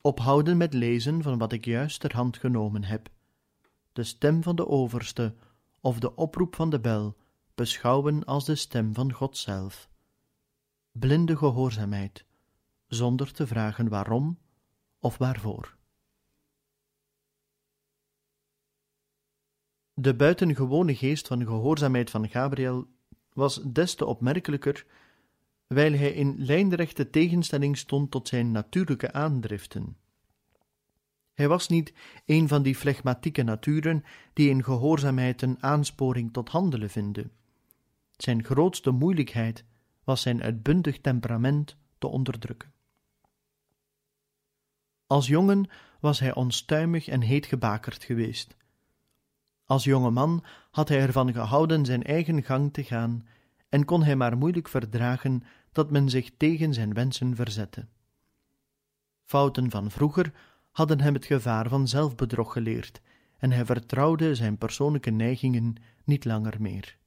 Ophouden 0.00 0.56
met 0.56 0.74
lezen 0.74 1.22
van 1.22 1.38
wat 1.38 1.52
ik 1.52 1.64
juist 1.64 2.00
ter 2.00 2.14
hand 2.14 2.36
genomen 2.36 2.84
heb. 2.84 3.08
De 3.92 4.04
stem 4.04 4.42
van 4.42 4.56
de 4.56 4.68
overste 4.68 5.34
of 5.80 5.98
de 5.98 6.14
oproep 6.14 6.54
van 6.54 6.70
de 6.70 6.80
bel 6.80 7.16
beschouwen 7.54 8.24
als 8.24 8.44
de 8.44 8.54
stem 8.54 8.94
van 8.94 9.12
God 9.12 9.36
zelf. 9.36 9.88
Blinde 10.92 11.36
gehoorzaamheid, 11.36 12.24
zonder 12.86 13.32
te 13.32 13.46
vragen 13.46 13.88
waarom 13.88 14.38
of 14.98 15.18
waarvoor. 15.18 15.76
De 19.94 20.14
buitengewone 20.14 20.94
geest 20.96 21.26
van 21.26 21.44
gehoorzaamheid 21.44 22.10
van 22.10 22.28
Gabriel 22.28 22.86
was 23.32 23.62
des 23.62 23.94
te 23.94 24.04
opmerkelijker, 24.04 24.86
wijl 25.74 25.92
hij 25.92 26.12
in 26.12 26.34
lijnrechte 26.38 27.10
tegenstelling 27.10 27.78
stond 27.78 28.10
tot 28.10 28.28
zijn 28.28 28.50
natuurlijke 28.50 29.12
aandriften. 29.12 29.96
Hij 31.34 31.48
was 31.48 31.68
niet 31.68 31.92
een 32.26 32.48
van 32.48 32.62
die 32.62 32.76
flegmatieke 32.76 33.42
naturen 33.42 34.04
die 34.32 34.48
in 34.48 34.64
gehoorzaamheid 34.64 35.42
een 35.42 35.62
aansporing 35.62 36.32
tot 36.32 36.48
handelen 36.48 36.90
vinden. 36.90 37.32
Zijn 38.16 38.44
grootste 38.44 38.90
moeilijkheid 38.90 39.64
was 40.04 40.22
zijn 40.22 40.42
uitbundig 40.42 41.00
temperament 41.00 41.76
te 41.98 42.06
onderdrukken. 42.06 42.72
Als 45.06 45.26
jongen 45.26 45.70
was 46.00 46.20
hij 46.20 46.34
onstuimig 46.34 47.08
en 47.08 47.20
heetgebakerd 47.20 48.04
geweest. 48.04 48.56
Als 49.64 49.84
jonge 49.84 50.10
man 50.10 50.44
had 50.70 50.88
hij 50.88 51.00
ervan 51.00 51.32
gehouden 51.32 51.84
zijn 51.84 52.02
eigen 52.02 52.42
gang 52.42 52.72
te 52.72 52.84
gaan 52.84 53.26
en 53.70 53.84
kon 53.84 54.02
hij 54.02 54.16
maar 54.16 54.36
moeilijk 54.36 54.68
verdragen 54.68 55.42
dat 55.72 55.90
men 55.90 56.08
zich 56.08 56.30
tegen 56.36 56.74
zijn 56.74 56.94
wensen 56.94 57.36
verzette. 57.36 57.86
Fouten 59.24 59.70
van 59.70 59.90
vroeger 59.90 60.32
hadden 60.70 61.00
hem 61.00 61.14
het 61.14 61.24
gevaar 61.24 61.68
van 61.68 61.88
zelfbedrog 61.88 62.52
geleerd 62.52 63.00
en 63.38 63.50
hij 63.50 63.64
vertrouwde 63.64 64.34
zijn 64.34 64.58
persoonlijke 64.58 65.10
neigingen 65.10 65.74
niet 66.04 66.24
langer 66.24 66.60
meer. 66.60 66.98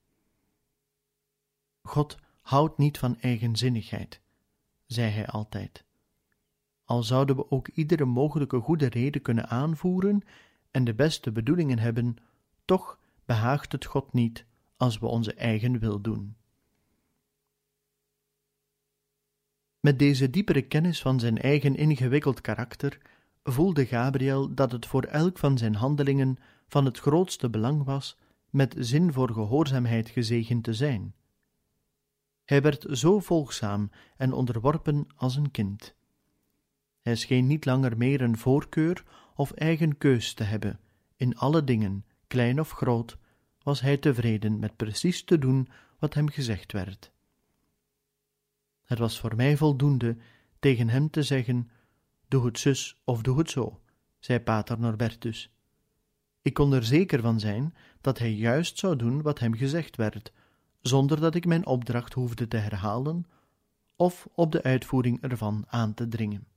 God 1.82 2.17
houdt 2.41 2.78
niet 2.78 2.97
van 2.97 3.19
eigenzinnigheid, 3.19 4.21
zei 4.86 5.12
hij 5.12 5.28
altijd. 5.28 5.86
Al 6.86 7.04
zouden 7.04 7.36
we 7.36 7.52
ook 7.52 7.67
iedere 7.67 8.06
mogelijke 8.06 8.60
goede 8.60 8.89
reden 8.89 9.21
kunnen 9.21 9.49
aanvoeren 9.49 10.21
en 10.71 10.84
de 10.84 10.93
beste 10.93 11.32
bedoelingen 11.32 11.80
hebben 11.80 12.15
toch 12.65 12.99
behaagt 13.26 13.71
het 13.71 13.86
God 13.86 14.13
niet 14.13 14.45
als 14.78 14.99
we 14.99 15.06
onze 15.06 15.34
eigen 15.34 15.80
wil 15.80 16.02
doen. 16.02 16.36
Met 19.84 20.00
deze 20.00 20.30
diepere 20.30 20.62
kennis 20.62 21.02
van 21.02 21.19
zijn 21.19 21.38
eigen 21.38 21.76
ingewikkeld 21.76 22.41
karakter 22.41 22.98
voelde 23.43 23.86
Gabriel 23.86 24.54
dat 24.54 24.72
het 24.72 24.86
voor 24.86 25.04
elk 25.04 25.38
van 25.38 25.58
zijn 25.58 25.76
handelingen 25.76 26.38
van 26.67 26.86
het 26.86 27.00
grootste 27.00 27.50
belang 27.50 27.84
was 27.84 28.17
met 28.50 28.76
zin 28.78 29.13
voor 29.13 29.32
gehoorzaamheid 29.32 30.10
gezegend 30.10 30.63
te 30.63 30.74
zijn. 30.74 31.13
Hij 32.43 32.62
werd 32.62 32.86
zo 32.89 33.19
volgzaam 33.19 33.89
en 34.17 34.34
onderworpen 34.34 35.08
als 35.15 35.36
een 35.36 35.52
kind. 35.52 35.96
Hij 37.02 37.15
scheen 37.15 37.48
niet 37.48 37.65
langer 37.65 37.98
meer 37.98 38.22
een 38.22 38.38
voorkeur 38.38 39.04
of 39.36 39.52
eigen 39.52 39.98
keus 39.98 40.34
te 40.34 40.43
hebben 40.43 40.80
in 41.15 41.38
alle 41.38 41.63
dingen 41.63 42.06
klein 42.28 42.60
of 42.60 42.72
groot, 42.72 43.17
was 43.63 43.82
hij 43.82 43.98
tevreden 43.98 44.60
met 44.60 44.76
precies 44.76 45.24
te 45.24 45.38
doen 45.38 45.67
wat 46.00 46.13
hem 46.13 46.30
gezegd 46.30 46.72
werd. 46.72 47.12
Het 48.93 49.01
was 49.01 49.19
voor 49.19 49.36
mij 49.36 49.58
voldoende 49.58 50.17
tegen 50.60 50.89
hem 50.89 51.10
te 51.10 51.23
zeggen: 51.23 51.69
Doe 52.27 52.45
het 52.45 52.60
zus 52.60 53.01
of 53.03 53.21
doe 53.21 53.38
het 53.38 53.49
zo, 53.49 53.79
zei 54.19 54.39
pater 54.39 54.79
Norbertus. 54.79 55.51
Ik 56.41 56.53
kon 56.53 56.73
er 56.73 56.84
zeker 56.84 57.21
van 57.21 57.39
zijn 57.39 57.75
dat 58.01 58.19
hij 58.19 58.34
juist 58.34 58.79
zou 58.79 58.95
doen 58.95 59.21
wat 59.21 59.39
hem 59.39 59.53
gezegd 59.53 59.95
werd, 59.95 60.34
zonder 60.82 61.19
dat 61.19 61.36
ik 61.36 61.45
mijn 61.45 61.65
opdracht 61.65 62.13
hoefde 62.13 62.47
te 62.47 62.58
herhalen 62.58 63.25
of 63.95 64.27
op 64.34 64.51
de 64.51 64.63
uitvoering 64.63 65.21
ervan 65.21 65.63
aan 65.67 65.93
te 65.93 66.08
dringen. 66.08 66.47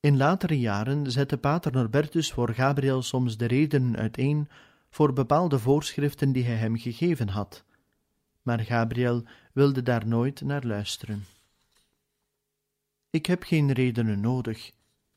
In 0.00 0.16
latere 0.16 0.58
jaren 0.58 1.10
zette 1.10 1.38
pater 1.38 1.72
Norbertus 1.72 2.32
voor 2.32 2.54
Gabriel 2.54 3.02
soms 3.02 3.36
de 3.36 3.46
redenen 3.46 3.96
uiteen 3.96 4.48
voor 4.90 5.12
bepaalde 5.12 5.58
voorschriften 5.58 6.32
die 6.32 6.44
hij 6.44 6.56
hem 6.56 6.76
gegeven 6.76 7.28
had, 7.28 7.64
maar 8.42 8.60
Gabriel 8.60 9.24
wilde 9.52 9.82
daar 9.82 10.06
nooit 10.06 10.40
naar 10.40 10.64
luisteren. 10.66 11.24
Ik 13.10 13.26
heb 13.26 13.42
geen 13.42 13.72
redenen 13.72 14.20
nodig, 14.20 14.72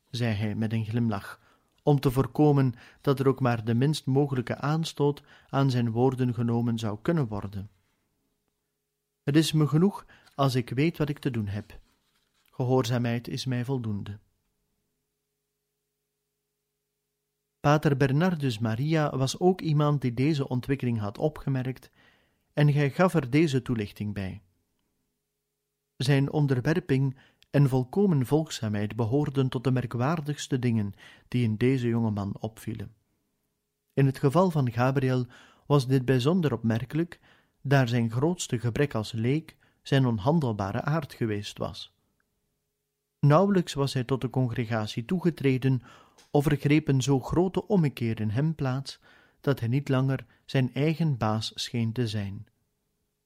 zei 0.09 0.33
hij 0.33 0.55
met 0.55 0.73
een 0.73 0.85
glimlach, 0.85 1.39
om 1.83 1.99
te 1.99 2.11
voorkomen 2.11 2.73
dat 3.01 3.19
er 3.19 3.27
ook 3.27 3.39
maar 3.39 3.65
de 3.65 3.73
minst 3.73 4.05
mogelijke 4.05 4.57
aanstoot 4.57 5.23
aan 5.49 5.69
zijn 5.69 5.91
woorden 5.91 6.33
genomen 6.33 6.79
zou 6.79 6.97
kunnen 7.01 7.27
worden. 7.27 7.69
Het 9.23 9.35
is 9.35 9.51
me 9.51 9.67
genoeg 9.67 10.05
als 10.35 10.55
ik 10.55 10.69
weet 10.69 10.97
wat 10.97 11.09
ik 11.09 11.19
te 11.19 11.31
doen 11.31 11.47
heb. 11.47 11.79
Gehoorzaamheid 12.45 13.27
is 13.27 13.45
mij 13.45 13.65
voldoende. 13.65 14.19
Pater 17.59 17.97
Bernardus 17.97 18.59
Maria 18.59 19.17
was 19.17 19.39
ook 19.39 19.61
iemand 19.61 20.01
die 20.01 20.13
deze 20.13 20.47
ontwikkeling 20.47 20.99
had 20.99 21.17
opgemerkt 21.17 21.91
en 22.53 22.73
hij 22.73 22.91
gaf 22.91 23.13
er 23.13 23.29
deze 23.29 23.61
toelichting 23.61 24.13
bij. 24.13 24.41
Zijn 25.95 26.31
onderwerping 26.31 27.17
en 27.49 27.69
volkomen 27.69 28.25
volgzaamheid 28.25 28.95
behoorden 28.95 29.49
tot 29.49 29.63
de 29.63 29.71
merkwaardigste 29.71 30.59
dingen 30.59 30.93
die 31.27 31.43
in 31.43 31.57
deze 31.57 31.87
jonge 31.87 32.11
man 32.11 32.35
opvielen. 32.39 32.95
In 33.93 34.05
het 34.05 34.17
geval 34.17 34.51
van 34.51 34.71
Gabriel 34.71 35.25
was 35.65 35.87
dit 35.87 36.05
bijzonder 36.05 36.53
opmerkelijk, 36.53 37.19
daar 37.61 37.87
zijn 37.87 38.11
grootste 38.11 38.59
gebrek 38.59 38.95
als 38.95 39.11
leek 39.11 39.57
zijn 39.81 40.05
onhandelbare 40.05 40.81
aard 40.81 41.13
geweest 41.13 41.57
was. 41.57 41.93
Nauwelijks 43.19 43.73
was 43.73 43.93
hij 43.93 44.03
tot 44.03 44.21
de 44.21 44.29
congregatie 44.29 45.05
toegetreden 45.05 45.81
of 46.31 46.45
er 46.45 46.57
greep 46.57 46.87
een 46.87 47.01
zo 47.01 47.19
grote 47.19 47.67
ommekeer 47.67 48.19
in 48.19 48.29
hem 48.29 48.55
plaats, 48.55 48.99
dat 49.43 49.59
hij 49.59 49.69
niet 49.69 49.89
langer 49.89 50.25
zijn 50.45 50.73
eigen 50.73 51.17
baas 51.17 51.51
scheen 51.55 51.91
te 51.91 52.07
zijn. 52.07 52.47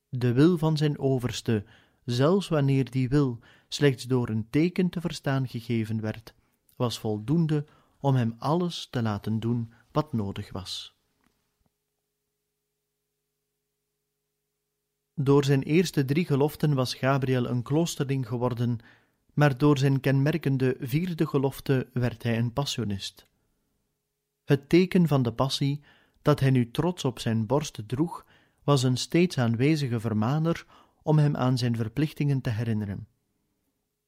De 0.10 0.34
wil 0.34 0.58
van 0.58 0.78
zijn 0.78 1.00
overste, 1.00 1.66
zelfs 2.06 2.48
wanneer 2.48 2.92
die 2.92 3.10
wil 3.10 3.40
slechts 3.68 4.04
door 4.04 4.30
een 4.30 4.48
teken 4.50 4.90
te 4.90 5.02
verstaan 5.02 5.48
gegeven 5.48 6.02
werd, 6.02 6.34
was 6.76 7.00
voldoende 7.00 7.66
om 8.00 8.16
hem 8.16 8.36
alles 8.38 8.88
te 8.92 9.02
laten 9.02 9.40
doen 9.40 9.74
wat 9.92 10.14
nodig 10.14 10.52
was. 10.52 10.96
Door 15.14 15.46
zijn 15.46 15.64
eerste 15.64 16.06
drie 16.06 16.26
geloften 16.26 16.74
was 16.74 16.94
Gabriel 16.94 17.48
een 17.48 17.64
kloosterling 17.64 18.28
geworden 18.28 18.80
maar 19.38 19.58
door 19.58 19.78
zijn 19.78 20.00
kenmerkende 20.00 20.76
vierde 20.80 21.28
gelofte 21.28 21.88
werd 21.94 22.24
hij 22.24 22.38
een 22.38 22.54
passionist. 22.54 23.28
Het 24.44 24.70
teken 24.70 25.08
van 25.08 25.24
de 25.24 25.34
passie, 25.34 25.82
dat 26.28 26.40
hij 26.40 26.50
nu 26.50 26.72
trots 26.72 27.06
op 27.06 27.20
zijn 27.20 27.46
borst 27.46 27.84
droeg, 27.86 28.26
was 28.64 28.84
een 28.84 28.98
steeds 28.98 29.38
aanwezige 29.38 30.00
vermaner 30.00 30.66
om 31.02 31.18
hem 31.18 31.36
aan 31.36 31.58
zijn 31.58 31.76
verplichtingen 31.76 32.42
te 32.42 32.50
herinneren. 32.50 33.08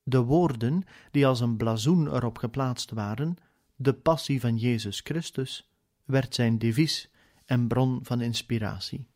De 0.04 0.22
woorden, 0.22 0.84
die 1.12 1.28
als 1.28 1.40
een 1.40 1.58
blazoen 1.58 2.16
erop 2.16 2.38
geplaatst 2.38 2.92
waren, 2.92 3.36
de 3.76 3.94
passie 3.94 4.40
van 4.40 4.58
Jezus 4.58 5.00
Christus, 5.00 5.70
werd 6.06 6.36
zijn 6.36 6.58
devies 6.58 7.10
en 7.46 7.68
bron 7.68 8.00
van 8.04 8.22
inspiratie. 8.22 9.08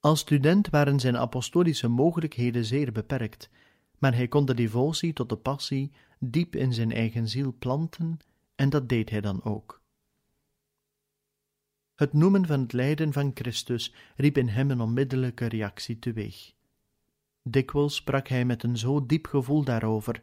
Als 0.00 0.20
student 0.20 0.68
waren 0.70 1.00
zijn 1.00 1.16
apostolische 1.16 1.88
mogelijkheden 1.88 2.64
zeer 2.64 2.92
beperkt, 2.92 3.50
maar 3.98 4.14
hij 4.14 4.28
kon 4.28 4.44
de 4.44 4.54
devotie 4.54 5.12
tot 5.12 5.28
de 5.28 5.36
passie 5.36 5.92
diep 6.18 6.56
in 6.56 6.72
zijn 6.72 6.92
eigen 6.92 7.28
ziel 7.28 7.54
planten, 7.58 8.18
en 8.54 8.70
dat 8.70 8.88
deed 8.88 9.10
hij 9.10 9.20
dan 9.20 9.44
ook. 9.44 9.82
Het 11.94 12.12
noemen 12.12 12.46
van 12.46 12.60
het 12.60 12.72
lijden 12.72 13.12
van 13.12 13.30
Christus 13.34 13.94
riep 14.16 14.38
in 14.38 14.48
hem 14.48 14.70
een 14.70 14.80
onmiddellijke 14.80 15.46
reactie 15.46 15.98
teweeg. 15.98 16.52
Dikwijls 17.42 17.94
sprak 17.94 18.28
hij 18.28 18.44
met 18.44 18.62
een 18.62 18.78
zo 18.78 19.06
diep 19.06 19.26
gevoel 19.26 19.64
daarover, 19.64 20.22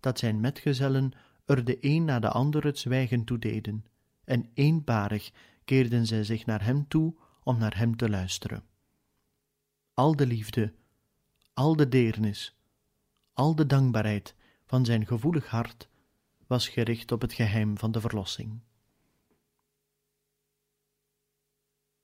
dat 0.00 0.18
zijn 0.18 0.40
metgezellen 0.40 1.12
er 1.44 1.64
de 1.64 1.78
een 1.80 2.04
na 2.04 2.18
de 2.18 2.28
ander 2.28 2.64
het 2.64 2.78
zwijgen 2.78 3.24
toededen, 3.24 3.84
en 4.24 4.50
eenparig 4.54 5.30
keerden 5.64 6.06
zij 6.06 6.24
zich 6.24 6.46
naar 6.46 6.64
hem 6.64 6.88
toe 6.88 7.14
om 7.42 7.58
naar 7.58 7.76
hem 7.76 7.96
te 7.96 8.08
luisteren. 8.08 8.62
Al 9.94 10.16
de 10.16 10.26
liefde, 10.26 10.72
al 11.52 11.76
de 11.76 11.88
deernis, 11.88 12.58
al 13.32 13.54
de 13.54 13.66
dankbaarheid 13.66 14.34
van 14.66 14.84
zijn 14.84 15.06
gevoelig 15.06 15.46
hart 15.46 15.88
was 16.46 16.68
gericht 16.68 17.12
op 17.12 17.20
het 17.20 17.32
geheim 17.32 17.78
van 17.78 17.92
de 17.92 18.00
verlossing. 18.00 18.60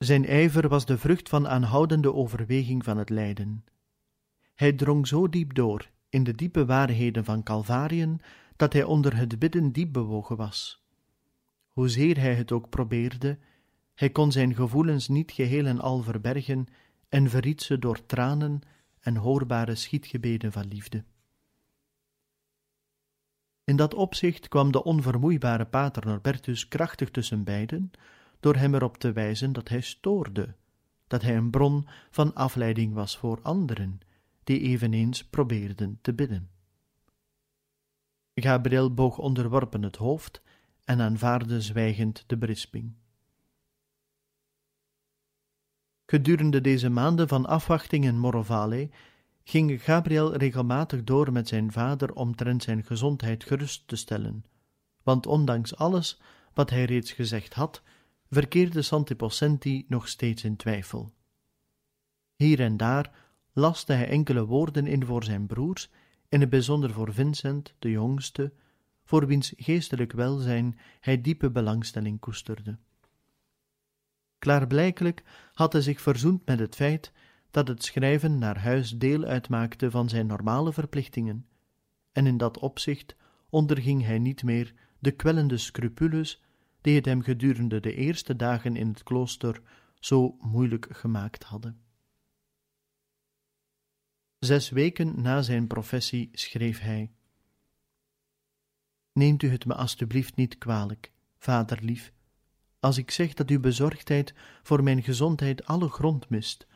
Zijn 0.04 0.26
ijver 0.26 0.68
was 0.68 0.86
de 0.86 0.98
vrucht 0.98 1.28
van 1.28 1.48
aanhoudende 1.48 2.14
overweging 2.14 2.84
van 2.84 2.96
het 2.96 3.10
lijden. 3.10 3.64
Hij 4.54 4.72
drong 4.72 5.06
zo 5.06 5.28
diep 5.28 5.54
door 5.54 5.90
in 6.08 6.24
de 6.24 6.34
diepe 6.34 6.64
waarheden 6.64 7.24
van 7.24 7.42
Calvariën 7.42 8.20
dat 8.56 8.72
hij 8.72 8.82
onder 8.82 9.16
het 9.16 9.38
bidden 9.38 9.72
diep 9.72 9.92
bewogen 9.92 10.36
was. 10.36 10.84
Hoezeer 11.72 12.18
hij 12.18 12.34
het 12.34 12.52
ook 12.52 12.68
probeerde, 12.68 13.38
hij 13.94 14.10
kon 14.10 14.32
zijn 14.32 14.54
gevoelens 14.54 15.08
niet 15.08 15.32
geheel 15.32 15.66
en 15.66 15.80
al 15.80 16.02
verbergen 16.02 16.66
en 17.08 17.30
verriet 17.30 17.62
ze 17.62 17.78
door 17.78 18.06
tranen 18.06 18.60
en 19.00 19.16
hoorbare 19.16 19.74
schietgebeden 19.74 20.52
van 20.52 20.68
liefde. 20.68 21.04
In 23.64 23.76
dat 23.76 23.94
opzicht 23.94 24.48
kwam 24.48 24.72
de 24.72 24.84
onvermoeibare 24.84 25.64
pater 25.64 26.06
Norbertus 26.06 26.68
krachtig 26.68 27.10
tussen 27.10 27.44
beiden, 27.44 27.90
door 28.44 28.56
hem 28.56 28.74
erop 28.74 28.96
te 28.96 29.12
wijzen 29.12 29.52
dat 29.52 29.68
hij 29.68 29.80
stoorde, 29.80 30.54
dat 31.06 31.22
hij 31.22 31.36
een 31.36 31.50
bron 31.50 31.86
van 32.10 32.34
afleiding 32.34 32.94
was 32.94 33.16
voor 33.16 33.42
anderen, 33.42 34.00
die 34.42 34.60
eveneens 34.60 35.24
probeerden 35.24 35.98
te 36.02 36.14
bidden. 36.14 36.50
Gabriel 38.34 38.94
boog 38.94 39.18
onderworpen 39.18 39.82
het 39.82 39.96
hoofd 39.96 40.42
en 40.84 41.00
aanvaarde 41.00 41.60
zwijgend 41.60 42.24
de 42.26 42.36
berisping. 42.36 42.94
Gedurende 46.06 46.60
deze 46.60 46.88
maanden 46.88 47.28
van 47.28 47.46
afwachting 47.46 48.04
in 48.04 48.18
Morovale 48.18 48.90
ging 49.44 49.82
Gabriel 49.82 50.36
regelmatig 50.36 51.04
door 51.04 51.32
met 51.32 51.48
zijn 51.48 51.72
vader 51.72 52.14
omtrent 52.14 52.62
zijn 52.62 52.84
gezondheid 52.84 53.44
gerust 53.44 53.88
te 53.88 53.96
stellen, 53.96 54.44
want 55.02 55.26
ondanks 55.26 55.76
alles 55.76 56.20
wat 56.54 56.70
hij 56.70 56.84
reeds 56.84 57.12
gezegd 57.12 57.54
had, 57.54 57.82
verkeerde 58.34 58.82
Santi 58.82 59.16
Possenti 59.16 59.84
nog 59.88 60.08
steeds 60.08 60.44
in 60.44 60.56
twijfel. 60.56 61.12
Hier 62.36 62.60
en 62.60 62.76
daar 62.76 63.10
laste 63.52 63.92
hij 63.92 64.08
enkele 64.08 64.44
woorden 64.44 64.86
in 64.86 65.04
voor 65.04 65.24
zijn 65.24 65.46
broers, 65.46 65.90
in 66.28 66.40
het 66.40 66.50
bijzonder 66.50 66.90
voor 66.90 67.14
Vincent, 67.14 67.74
de 67.78 67.90
jongste, 67.90 68.52
voor 69.04 69.26
wiens 69.26 69.52
geestelijk 69.56 70.12
welzijn 70.12 70.78
hij 71.00 71.20
diepe 71.20 71.50
belangstelling 71.50 72.20
koesterde. 72.20 72.78
Klaarblijkelijk 74.38 75.22
had 75.52 75.72
hij 75.72 75.82
zich 75.82 76.00
verzoend 76.00 76.46
met 76.46 76.58
het 76.58 76.74
feit 76.74 77.12
dat 77.50 77.68
het 77.68 77.84
schrijven 77.84 78.38
naar 78.38 78.58
huis 78.58 78.98
deel 78.98 79.24
uitmaakte 79.24 79.90
van 79.90 80.08
zijn 80.08 80.26
normale 80.26 80.72
verplichtingen, 80.72 81.46
en 82.12 82.26
in 82.26 82.36
dat 82.36 82.58
opzicht 82.58 83.16
onderging 83.48 84.04
hij 84.04 84.18
niet 84.18 84.42
meer 84.42 84.74
de 84.98 85.10
kwellende 85.10 85.56
scrupules 85.58 86.43
die 86.84 86.94
het 86.94 87.04
hem 87.04 87.22
gedurende 87.22 87.80
de 87.80 87.94
eerste 87.94 88.36
dagen 88.36 88.76
in 88.76 88.88
het 88.88 89.02
klooster 89.02 89.62
zo 90.00 90.36
moeilijk 90.40 90.86
gemaakt 90.90 91.44
hadden. 91.44 91.80
Zes 94.38 94.70
weken 94.70 95.22
na 95.22 95.42
zijn 95.42 95.66
professie 95.66 96.28
schreef 96.32 96.80
hij: 96.80 97.12
Neemt 99.12 99.42
u 99.42 99.48
het 99.48 99.66
me 99.66 99.74
alstublieft 99.74 100.36
niet 100.36 100.58
kwalijk, 100.58 101.12
vaderlief, 101.38 102.12
als 102.80 102.98
ik 102.98 103.10
zeg 103.10 103.34
dat 103.34 103.50
uw 103.50 103.60
bezorgdheid 103.60 104.34
voor 104.62 104.82
mijn 104.82 105.02
gezondheid 105.02 105.66
alle 105.66 105.88
grond 105.88 106.28
mist, 106.28 106.66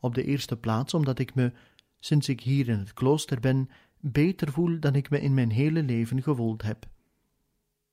op 0.00 0.14
de 0.14 0.24
eerste 0.24 0.56
plaats 0.56 0.94
omdat 0.94 1.18
ik 1.18 1.34
me, 1.34 1.52
sinds 1.98 2.28
ik 2.28 2.40
hier 2.40 2.68
in 2.68 2.78
het 2.78 2.92
klooster 2.92 3.40
ben, 3.40 3.70
beter 4.00 4.52
voel 4.52 4.80
dan 4.80 4.94
ik 4.94 5.10
me 5.10 5.20
in 5.20 5.34
mijn 5.34 5.50
hele 5.50 5.82
leven 5.82 6.22
gevoeld 6.22 6.62
heb. 6.62 6.88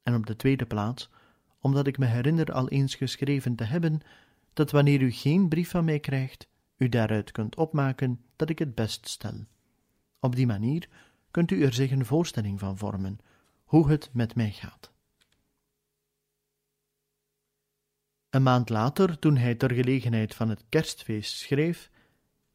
En 0.03 0.15
op 0.15 0.25
de 0.25 0.35
tweede 0.35 0.65
plaats 0.65 1.09
omdat 1.63 1.87
ik 1.87 1.97
me 1.97 2.05
herinner 2.05 2.53
al 2.53 2.69
eens 2.69 2.95
geschreven 2.95 3.55
te 3.55 3.63
hebben 3.63 4.01
dat 4.53 4.71
wanneer 4.71 5.01
u 5.01 5.11
geen 5.11 5.49
brief 5.49 5.69
van 5.69 5.85
mij 5.85 5.99
krijgt, 5.99 6.47
u 6.77 6.89
daaruit 6.89 7.31
kunt 7.31 7.55
opmaken 7.55 8.21
dat 8.35 8.49
ik 8.49 8.59
het 8.59 8.75
best 8.75 9.07
stel. 9.07 9.45
Op 10.19 10.35
die 10.35 10.45
manier 10.45 10.89
kunt 11.31 11.51
u 11.51 11.63
er 11.63 11.73
zich 11.73 11.91
een 11.91 12.05
voorstelling 12.05 12.59
van 12.59 12.77
vormen 12.77 13.19
hoe 13.63 13.89
het 13.89 14.09
met 14.13 14.35
mij 14.35 14.51
gaat. 14.51 14.91
Een 18.29 18.43
maand 18.43 18.69
later, 18.69 19.19
toen 19.19 19.37
hij 19.37 19.55
ter 19.55 19.71
gelegenheid 19.71 20.35
van 20.35 20.49
het 20.49 20.63
kerstfeest 20.69 21.37
schreef, 21.37 21.89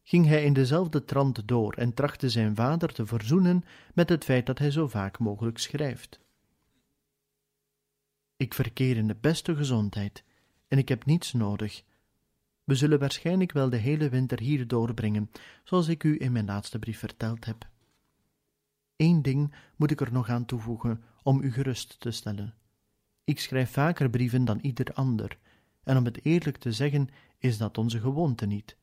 ging 0.02 0.26
hij 0.26 0.44
in 0.44 0.52
dezelfde 0.52 1.04
trant 1.04 1.48
door 1.48 1.74
en 1.74 1.94
trachtte 1.94 2.30
zijn 2.30 2.54
vader 2.54 2.92
te 2.92 3.06
verzoenen 3.06 3.64
met 3.94 4.09
het 4.09 4.24
feit 4.24 4.46
dat 4.46 4.59
hij 4.59 4.70
zo 4.70 4.88
vaak 4.88 5.18
mogelijk 5.18 5.59
schrijft. 5.59 6.20
Ik 8.39 8.55
verkeer 8.55 8.97
in 8.97 9.07
de 9.07 9.16
beste 9.20 9.57
gezondheid 9.57 10.24
en 10.68 10.78
ik 10.78 10.89
heb 10.89 11.05
niets 11.05 11.32
nodig. 11.32 11.82
We 12.64 12.74
zullen 12.74 12.99
waarschijnlijk 12.99 13.53
wel 13.53 13.70
de 13.70 13.76
hele 13.76 14.09
winter 14.09 14.41
hier 14.41 14.66
doorbrengen, 14.66 15.30
zoals 15.64 15.89
ik 15.89 16.05
u 16.05 16.20
in 16.20 16.32
mijn 16.32 16.45
laatste 16.45 16.78
brief 16.78 16.99
verteld 16.99 17.45
heb. 17.45 17.68
Eén 18.97 19.22
ding 19.22 19.55
moet 19.76 19.91
ik 19.91 20.01
er 20.01 20.12
nog 20.12 20.28
aan 20.28 20.45
toevoegen 20.45 21.03
om 21.22 21.43
u 21.43 21.53
gerust 21.53 22.01
te 22.01 22.11
stellen. 22.11 22.55
Ik 23.24 23.41
schrijf 23.41 23.70
vaker 23.70 24.11
brieven 24.11 24.45
dan 24.45 24.59
ieder 24.61 24.93
ander, 24.93 25.39
en 25.82 25.97
om 25.97 26.05
het 26.05 26.24
eerlijk 26.24 26.57
te 26.57 26.72
zeggen, 26.72 27.09
is 27.39 27.59
dat 27.59 27.78
onze 27.78 28.01
gewoonte 28.01 28.47
niet. 28.47 28.76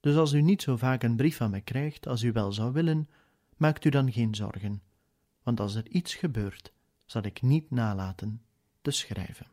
Dus 0.00 0.16
als 0.16 0.32
u 0.32 0.42
niet 0.42 0.62
zo 0.62 0.76
vaak 0.76 1.02
een 1.02 1.16
brief 1.16 1.36
van 1.36 1.50
mij 1.50 1.60
krijgt 1.60 2.06
als 2.06 2.22
u 2.22 2.32
wel 2.32 2.52
zou 2.52 2.72
willen, 2.72 3.08
maakt 3.56 3.84
u 3.84 3.90
dan 3.90 4.12
geen 4.12 4.34
zorgen, 4.34 4.82
want 5.42 5.60
als 5.60 5.74
er 5.74 5.88
iets 5.88 6.14
gebeurt, 6.14 6.72
zal 7.04 7.22
ik 7.22 7.42
niet 7.42 7.70
nalaten 7.70 8.40
te 8.90 8.96
schrijven. 8.96 9.46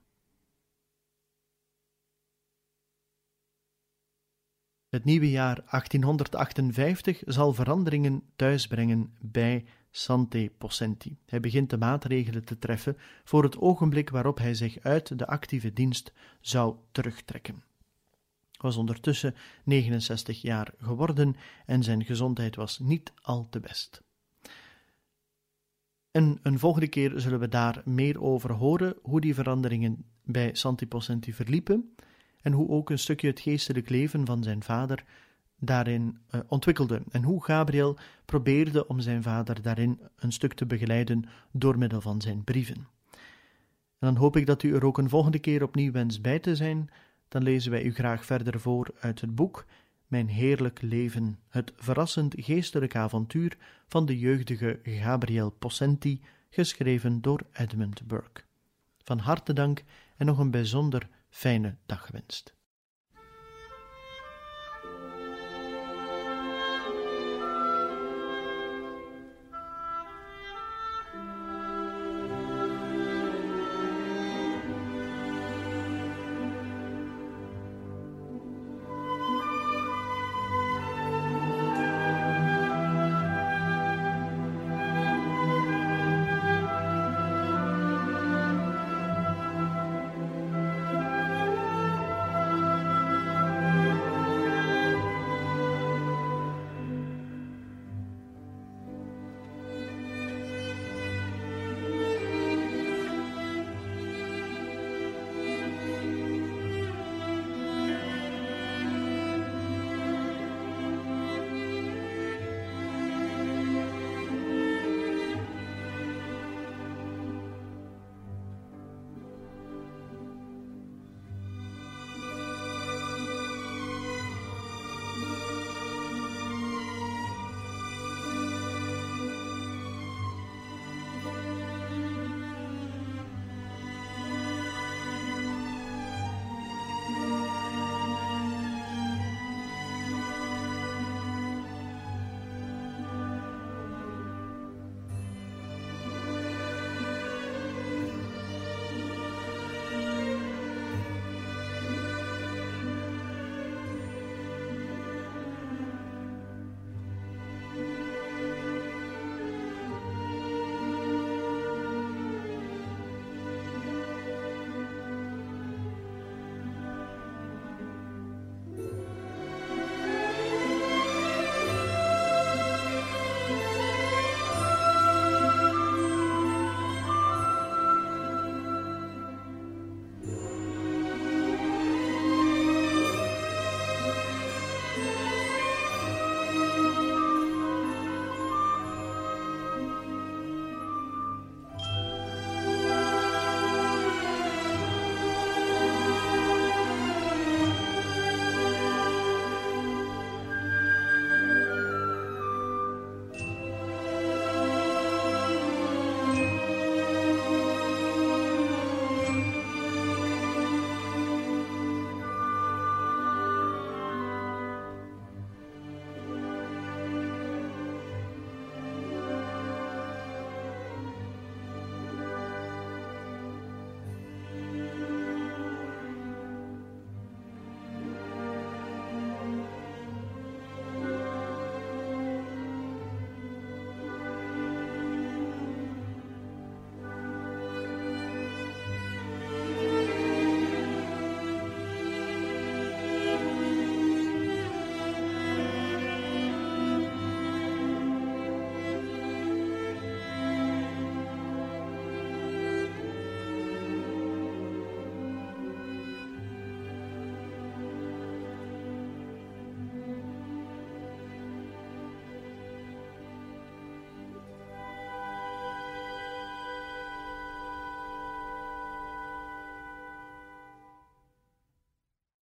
Het 4.89 5.03
nieuwe 5.03 5.29
jaar 5.29 5.55
1858 5.55 7.21
zal 7.25 7.53
veranderingen 7.53 8.23
thuisbrengen 8.35 9.15
bij 9.19 9.65
Sante 9.91 10.51
Possenti. 10.57 11.17
Hij 11.25 11.39
begint 11.39 11.69
de 11.69 11.77
maatregelen 11.77 12.45
te 12.45 12.59
treffen 12.59 12.97
voor 13.23 13.43
het 13.43 13.57
ogenblik 13.57 14.09
waarop 14.09 14.37
hij 14.37 14.53
zich 14.53 14.79
uit 14.79 15.17
de 15.17 15.27
actieve 15.27 15.73
dienst 15.73 16.13
zou 16.41 16.75
terugtrekken. 16.91 17.63
Was 18.57 18.77
ondertussen 18.77 19.35
69 19.63 20.41
jaar 20.41 20.73
geworden 20.77 21.35
en 21.65 21.83
zijn 21.83 22.05
gezondheid 22.05 22.55
was 22.55 22.79
niet 22.79 23.13
al 23.21 23.47
te 23.49 23.59
best. 23.59 24.06
En 26.17 26.39
een 26.43 26.59
volgende 26.59 26.87
keer 26.87 27.13
zullen 27.15 27.39
we 27.39 27.47
daar 27.47 27.81
meer 27.85 28.21
over 28.21 28.51
horen, 28.51 28.95
hoe 29.01 29.21
die 29.21 29.33
veranderingen 29.33 30.05
bij 30.23 30.49
Santi 30.53 30.87
Possenti 30.87 31.33
verliepen 31.33 31.95
en 32.41 32.51
hoe 32.51 32.69
ook 32.69 32.89
een 32.89 32.99
stukje 32.99 33.27
het 33.27 33.39
geestelijk 33.39 33.89
leven 33.89 34.25
van 34.25 34.43
zijn 34.43 34.63
vader 34.63 35.03
daarin 35.59 36.17
uh, 36.31 36.41
ontwikkelde 36.47 37.01
en 37.11 37.23
hoe 37.23 37.43
Gabriel 37.43 37.97
probeerde 38.25 38.87
om 38.87 38.99
zijn 38.99 39.23
vader 39.23 39.61
daarin 39.61 39.99
een 40.15 40.31
stuk 40.31 40.53
te 40.53 40.65
begeleiden 40.65 41.25
door 41.51 41.77
middel 41.77 42.01
van 42.01 42.21
zijn 42.21 42.43
brieven. 42.43 42.87
En 43.99 44.07
dan 44.07 44.15
hoop 44.15 44.35
ik 44.35 44.45
dat 44.45 44.63
u 44.63 44.75
er 44.75 44.85
ook 44.85 44.97
een 44.97 45.09
volgende 45.09 45.39
keer 45.39 45.63
opnieuw 45.63 45.91
wenst 45.91 46.21
bij 46.21 46.39
te 46.39 46.55
zijn. 46.55 46.89
Dan 47.27 47.43
lezen 47.43 47.71
wij 47.71 47.83
u 47.83 47.93
graag 47.93 48.25
verder 48.25 48.59
voor 48.59 48.89
uit 48.99 49.21
het 49.21 49.35
boek 49.35 49.65
Mijn 50.07 50.27
heerlijk 50.27 50.81
leven, 50.81 51.39
het 51.49 51.71
verrassend 51.75 52.33
geestelijk 52.37 52.95
avontuur 52.95 53.57
van 53.87 54.05
de 54.05 54.19
jeugdige 54.19 54.79
Gabriel 54.83 55.49
Possenti, 55.49 56.21
geschreven 56.49 57.21
door 57.21 57.41
Edmund 57.53 58.07
Burke. 58.07 58.41
Van 59.03 59.19
harte 59.19 59.53
dank 59.53 59.83
en 60.17 60.25
nog 60.25 60.37
een 60.37 60.51
bijzonder 60.51 61.09
fijne 61.29 61.75
dag 61.85 62.05
gewenst. 62.05 62.56